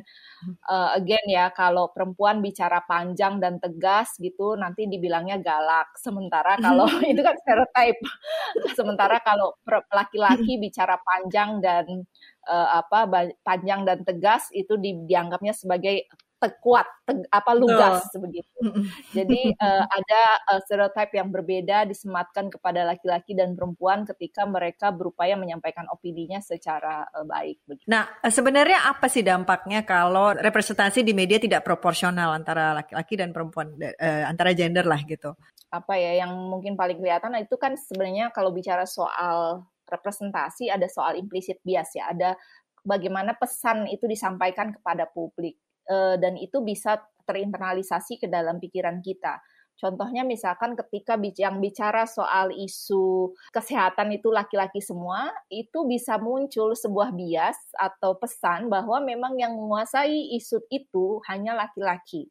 uh, 0.71 0.95
again 0.95 1.27
ya 1.27 1.51
kalau 1.51 1.91
perempuan 1.91 2.39
bicara 2.39 2.79
panjang 2.87 3.43
dan 3.43 3.59
tegas 3.59 4.15
gitu 4.15 4.55
nanti 4.55 4.87
dibilangnya 4.87 5.43
galak. 5.43 5.91
Sementara 5.99 6.55
kalau 6.55 6.87
itu 7.11 7.19
kan 7.19 7.35
stereotype. 7.43 7.99
Sementara 8.71 9.19
kalau 9.19 9.59
laki-laki 9.91 10.55
bicara 10.55 10.95
panjang 11.03 11.59
dan 11.59 12.07
uh, 12.47 12.81
apa 12.81 13.09
panjang 13.45 13.85
dan 13.85 14.01
tegas 14.01 14.49
itu 14.53 14.77
di, 14.77 15.05
dianggapnya 15.05 15.53
sebagai 15.53 16.09
kuat, 16.49 16.89
te, 17.05 17.13
apa 17.29 17.53
lugas 17.53 18.01
oh. 18.17 18.25
begitu. 18.25 18.49
Jadi 19.13 19.53
uh, 19.53 19.85
ada 20.01 20.21
uh, 20.49 20.59
stereotip 20.65 21.13
yang 21.13 21.29
berbeda 21.29 21.85
disematkan 21.85 22.49
kepada 22.49 22.81
laki-laki 22.81 23.37
dan 23.37 23.53
perempuan 23.53 24.09
ketika 24.09 24.49
mereka 24.49 24.89
berupaya 24.89 25.37
menyampaikan 25.37 25.85
opininya 25.93 26.41
secara 26.41 27.05
uh, 27.13 27.27
baik. 27.27 27.61
Begitu. 27.69 27.85
Nah, 27.85 28.09
sebenarnya 28.25 28.89
apa 28.89 29.05
sih 29.05 29.21
dampaknya 29.21 29.85
kalau 29.85 30.33
representasi 30.33 31.05
di 31.05 31.13
media 31.13 31.37
tidak 31.37 31.61
proporsional 31.61 32.33
antara 32.33 32.73
laki-laki 32.73 33.13
dan 33.13 33.29
perempuan, 33.29 33.77
uh, 33.77 34.25
antara 34.25 34.57
gender 34.57 34.89
lah 34.89 35.05
gitu? 35.05 35.37
Apa 35.69 35.93
ya 35.95 36.25
yang 36.25 36.33
mungkin 36.49 36.73
paling 36.73 36.97
kelihatan 36.97 37.37
itu 37.37 37.55
kan 37.61 37.77
sebenarnya 37.77 38.33
kalau 38.33 38.49
bicara 38.49 38.83
soal 38.89 39.69
representasi 39.91 40.71
ada 40.71 40.87
soal 40.87 41.19
implicit 41.19 41.59
bias 41.61 41.91
ya, 41.93 42.09
ada 42.09 42.39
bagaimana 42.81 43.35
pesan 43.37 43.85
itu 43.91 44.07
disampaikan 44.07 44.73
kepada 44.73 45.05
publik 45.11 45.59
uh, 45.91 46.17
dan 46.17 46.39
itu 46.39 46.63
bisa 46.63 46.97
terinternalisasi 47.27 48.17
ke 48.23 48.27
dalam 48.31 48.57
pikiran 48.57 49.03
kita. 49.03 49.37
Contohnya 49.81 50.21
misalkan 50.21 50.77
ketika 50.77 51.17
yang 51.17 51.57
bicara 51.57 52.05
soal 52.05 52.53
isu 52.53 53.33
kesehatan 53.49 54.13
itu 54.13 54.29
laki-laki 54.29 54.77
semua, 54.77 55.33
itu 55.49 55.89
bisa 55.89 56.21
muncul 56.21 56.77
sebuah 56.77 57.09
bias 57.17 57.57
atau 57.73 58.13
pesan 58.13 58.69
bahwa 58.69 59.01
memang 59.01 59.33
yang 59.41 59.57
menguasai 59.57 60.37
isu 60.37 60.61
itu 60.69 61.17
hanya 61.25 61.57
laki-laki. 61.57 62.29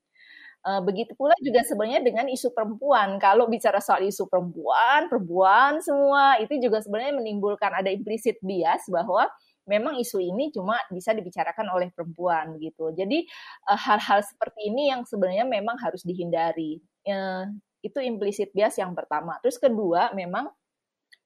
Begitu 0.60 1.16
pula 1.16 1.32
juga 1.40 1.64
sebenarnya 1.64 2.04
dengan 2.04 2.28
isu 2.28 2.52
perempuan. 2.52 3.16
Kalau 3.16 3.48
bicara 3.48 3.80
soal 3.80 4.04
isu 4.04 4.28
perempuan, 4.28 5.08
perempuan 5.08 5.80
semua 5.80 6.36
itu 6.36 6.60
juga 6.60 6.84
sebenarnya 6.84 7.16
menimbulkan 7.16 7.72
ada 7.72 7.88
implisit 7.88 8.36
bias 8.44 8.84
bahwa 8.92 9.24
memang 9.70 9.96
isu 10.02 10.18
ini 10.18 10.50
cuma 10.50 10.76
bisa 10.90 11.14
dibicarakan 11.14 11.70
oleh 11.70 11.88
perempuan 11.94 12.58
gitu. 12.58 12.90
Jadi 12.92 13.24
eh, 13.70 13.78
hal-hal 13.86 14.20
seperti 14.26 14.68
ini 14.68 14.90
yang 14.90 15.06
sebenarnya 15.06 15.46
memang 15.46 15.78
harus 15.80 16.02
dihindari. 16.04 16.82
Uh, 17.08 17.48
itu 17.80 17.96
implisit 18.04 18.52
bias 18.52 18.76
yang 18.76 18.92
pertama. 18.92 19.40
Terus 19.40 19.56
kedua, 19.56 20.12
memang 20.12 20.52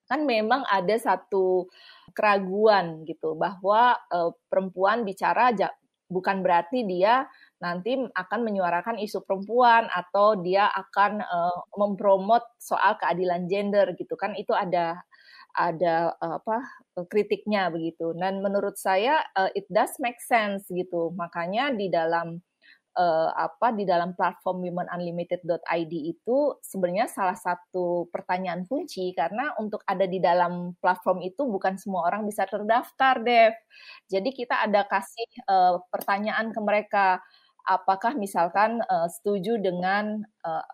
kan 0.07 0.23
memang 0.23 0.63
ada 0.69 0.95
satu 0.95 1.67
keraguan 2.15 3.03
gitu 3.09 3.35
bahwa 3.35 3.99
uh, 4.13 4.31
perempuan 4.47 5.03
bicara 5.03 5.51
bukan 6.07 6.45
berarti 6.45 6.85
dia 6.87 7.27
nanti 7.65 7.97
akan 7.97 8.41
menyuarakan 8.45 9.01
isu 9.01 9.25
perempuan 9.25 9.89
atau 9.89 10.37
dia 10.37 10.69
akan 10.69 11.25
uh, 11.25 11.59
mempromot 11.81 12.45
soal 12.61 13.01
keadilan 13.01 13.49
gender 13.49 13.97
gitu 13.97 14.13
kan 14.21 14.37
itu 14.37 14.53
ada 14.53 15.01
ada 15.55 16.13
uh, 16.19 16.37
apa 16.43 16.61
kritiknya 17.09 17.71
begitu. 17.73 18.13
Dan 18.19 18.45
menurut 18.45 18.77
saya 18.77 19.23
uh, 19.39 19.49
it 19.55 19.65
does 19.73 19.97
make 20.03 20.21
sense 20.21 20.67
gitu. 20.69 21.15
Makanya 21.15 21.73
di 21.73 21.89
dalam 21.89 22.43
uh, 22.99 23.31
apa 23.35 23.75
di 23.75 23.87
dalam 23.87 24.15
platform 24.19 24.67
womenunlimited.id 24.67 25.93
itu 25.95 26.39
sebenarnya 26.63 27.11
salah 27.11 27.39
satu 27.39 28.11
pertanyaan 28.11 28.67
kunci 28.67 29.15
karena 29.15 29.55
untuk 29.59 29.83
ada 29.87 30.07
di 30.07 30.19
dalam 30.23 30.75
platform 30.79 31.23
itu 31.23 31.47
bukan 31.47 31.79
semua 31.79 32.11
orang 32.11 32.27
bisa 32.27 32.47
terdaftar, 32.51 33.23
Dev. 33.23 33.55
Jadi 34.11 34.31
kita 34.35 34.65
ada 34.67 34.87
kasih 34.87 35.31
uh, 35.47 35.83
pertanyaan 35.91 36.51
ke 36.55 36.61
mereka 36.63 37.07
apakah 37.65 38.13
misalkan 38.15 38.81
uh, 38.85 39.09
setuju 39.09 39.57
dengan 39.57 40.21
uh, 40.45 40.65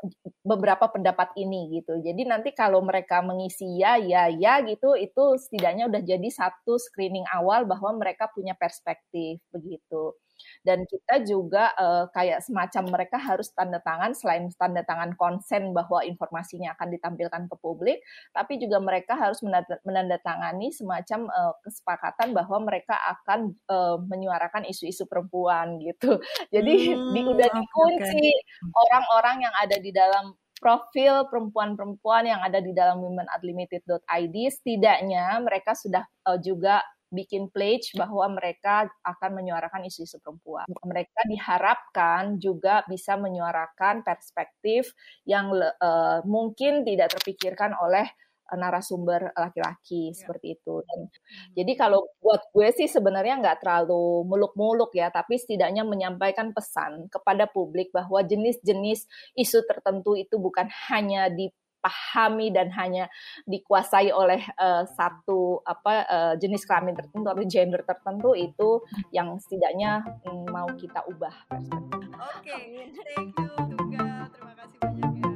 beberapa 0.43 0.91
pendapat 0.91 1.31
ini 1.39 1.81
gitu. 1.81 2.03
Jadi 2.03 2.27
nanti 2.27 2.51
kalau 2.51 2.83
mereka 2.83 3.23
mengisi 3.23 3.79
ya 3.79 3.95
ya 3.97 4.27
ya 4.27 4.59
gitu 4.67 4.99
itu 4.99 5.25
setidaknya 5.39 5.87
udah 5.87 6.03
jadi 6.03 6.29
satu 6.29 6.77
screening 6.77 7.27
awal 7.31 7.63
bahwa 7.65 7.95
mereka 7.95 8.27
punya 8.35 8.59
perspektif 8.59 9.39
begitu 9.55 10.19
dan 10.67 10.85
kita 10.85 11.25
juga 11.25 11.73
uh, 11.77 12.05
kayak 12.13 12.45
semacam 12.45 13.01
mereka 13.01 13.17
harus 13.17 13.51
tanda 13.57 13.81
tangan 13.81 14.13
selain 14.13 14.51
tanda 14.57 14.85
tangan 14.85 15.17
konsen 15.17 15.73
bahwa 15.73 16.05
informasinya 16.05 16.77
akan 16.77 16.89
ditampilkan 16.93 17.43
ke 17.49 17.57
publik, 17.61 17.99
tapi 18.37 18.61
juga 18.61 18.79
mereka 18.83 19.17
harus 19.17 19.41
menandatangani 19.87 20.73
semacam 20.75 21.29
uh, 21.31 21.55
kesepakatan 21.65 22.37
bahwa 22.37 22.59
mereka 22.65 22.97
akan 22.97 23.57
uh, 23.71 23.97
menyuarakan 24.01 24.69
isu-isu 24.69 25.09
perempuan 25.09 25.81
gitu. 25.81 26.21
Jadi 26.55 26.95
hmm, 26.95 27.13
di, 27.15 27.21
udah 27.25 27.49
dikunci 27.49 28.29
orang-orang 28.73 29.49
yang 29.49 29.55
ada 29.57 29.77
di 29.81 29.91
dalam 29.91 30.35
profil 30.61 31.25
perempuan-perempuan 31.33 32.29
yang 32.29 32.41
ada 32.45 32.61
di 32.61 32.77
dalam 32.77 33.01
womenunlimited.id 33.01 34.37
setidaknya 34.61 35.41
mereka 35.41 35.73
sudah 35.73 36.05
uh, 36.29 36.37
juga 36.37 36.85
bikin 37.11 37.51
pledge 37.51 37.93
bahwa 37.99 38.31
mereka 38.31 38.87
akan 39.03 39.43
menyuarakan 39.43 39.85
isu-isu 39.91 40.23
perempuan. 40.23 40.65
Mereka 40.71 41.27
diharapkan 41.27 42.39
juga 42.39 42.87
bisa 42.87 43.19
menyuarakan 43.19 44.07
perspektif 44.07 44.95
yang 45.27 45.51
uh, 45.55 46.23
mungkin 46.25 46.87
tidak 46.87 47.19
terpikirkan 47.19 47.75
oleh 47.83 48.07
eh, 48.51 48.59
narasumber 48.59 49.35
laki-laki 49.35 50.15
ya. 50.15 50.17
seperti 50.23 50.55
itu. 50.55 50.87
Dan 50.87 51.11
hmm. 51.11 51.53
jadi 51.59 51.73
kalau 51.75 52.07
buat 52.23 52.47
gue 52.55 52.71
sih 52.79 52.87
sebenarnya 52.87 53.43
nggak 53.43 53.59
terlalu 53.67 54.25
muluk-muluk 54.31 54.95
ya, 54.95 55.11
tapi 55.11 55.37
setidaknya 55.37 55.83
menyampaikan 55.83 56.55
pesan 56.55 57.11
kepada 57.11 57.51
publik 57.51 57.91
bahwa 57.91 58.23
jenis-jenis 58.23 59.11
isu 59.35 59.67
tertentu 59.67 60.15
itu 60.15 60.39
bukan 60.39 60.71
hanya 60.89 61.27
di 61.27 61.51
dipahami 61.81 62.53
dan 62.53 62.69
hanya 62.77 63.09
dikuasai 63.49 64.13
oleh 64.13 64.45
uh, 64.61 64.85
satu 64.85 65.65
apa 65.65 66.05
uh, 66.05 66.35
jenis 66.37 66.69
kelamin 66.69 66.93
tertentu 66.93 67.33
atau 67.33 67.45
gender 67.49 67.81
tertentu 67.89 68.37
itu 68.37 68.85
yang 69.17 69.41
setidaknya 69.41 70.05
um, 70.29 70.45
mau 70.53 70.69
kita 70.77 71.01
ubah 71.09 71.33
perspektif. 71.49 72.05
Oke, 72.21 72.53
okay. 72.53 72.93
thank 73.17 73.33
you 73.33 73.49
Tunggal. 73.73 74.29
Terima 74.37 74.53
kasih 74.61 74.77
banyak 74.85 75.13
ya. 75.17 75.29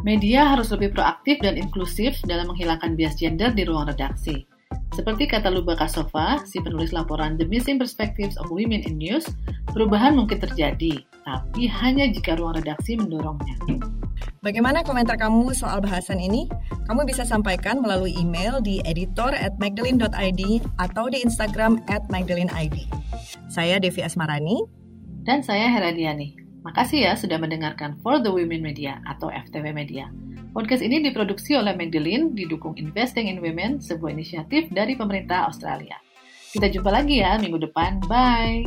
Media 0.00 0.40
harus 0.48 0.72
lebih 0.72 0.96
proaktif 0.96 1.36
dan 1.44 1.60
inklusif 1.60 2.16
dalam 2.24 2.48
menghilangkan 2.48 2.96
bias 2.96 3.20
gender 3.20 3.52
di 3.52 3.68
ruang 3.68 3.90
redaksi. 3.90 4.48
Seperti 4.96 5.28
kata 5.28 5.52
Luba 5.52 5.76
Kasova, 5.76 6.40
si 6.48 6.56
penulis 6.62 6.94
laporan 6.94 7.36
The 7.36 7.44
Missing 7.44 7.76
Perspectives 7.76 8.40
of 8.40 8.48
Women 8.48 8.86
in 8.86 8.96
News, 8.96 9.28
perubahan 9.76 10.16
mungkin 10.16 10.40
terjadi, 10.40 11.04
tapi 11.20 11.68
hanya 11.68 12.08
jika 12.08 12.32
ruang 12.40 12.56
redaksi 12.56 12.96
mendorongnya. 12.96 13.60
Bagaimana 14.40 14.80
komentar 14.80 15.20
kamu 15.20 15.52
soal 15.52 15.84
bahasan 15.84 16.16
ini? 16.16 16.48
Kamu 16.88 17.04
bisa 17.04 17.28
sampaikan 17.28 17.84
melalui 17.84 18.16
email 18.16 18.64
di 18.64 18.80
editor 18.88 19.36
at 19.36 19.52
magdalene.id 19.60 20.64
atau 20.80 21.04
di 21.12 21.20
Instagram 21.20 21.84
at 21.92 22.08
magdalene.id. 22.08 22.88
Saya 23.52 23.76
Devi 23.76 24.00
Asmarani. 24.00 24.64
Dan 25.28 25.44
saya 25.44 25.68
Heradiani. 25.68 26.40
Makasih 26.64 27.10
ya 27.10 27.12
sudah 27.12 27.36
mendengarkan 27.36 28.00
For 28.00 28.18
the 28.22 28.32
Women 28.32 28.64
Media 28.64 29.04
atau 29.04 29.28
FTW 29.28 29.76
Media. 29.76 30.08
Podcast 30.56 30.80
ini 30.80 31.04
diproduksi 31.04 31.52
oleh 31.52 31.76
Magdalene, 31.76 32.32
didukung 32.32 32.72
Investing 32.80 33.28
in 33.28 33.44
Women, 33.44 33.84
sebuah 33.84 34.16
inisiatif 34.16 34.72
dari 34.72 34.96
pemerintah 34.96 35.52
Australia. 35.52 36.00
Kita 36.56 36.72
jumpa 36.72 36.88
lagi 36.88 37.20
ya 37.20 37.36
minggu 37.36 37.60
depan. 37.60 38.00
Bye! 38.08 38.64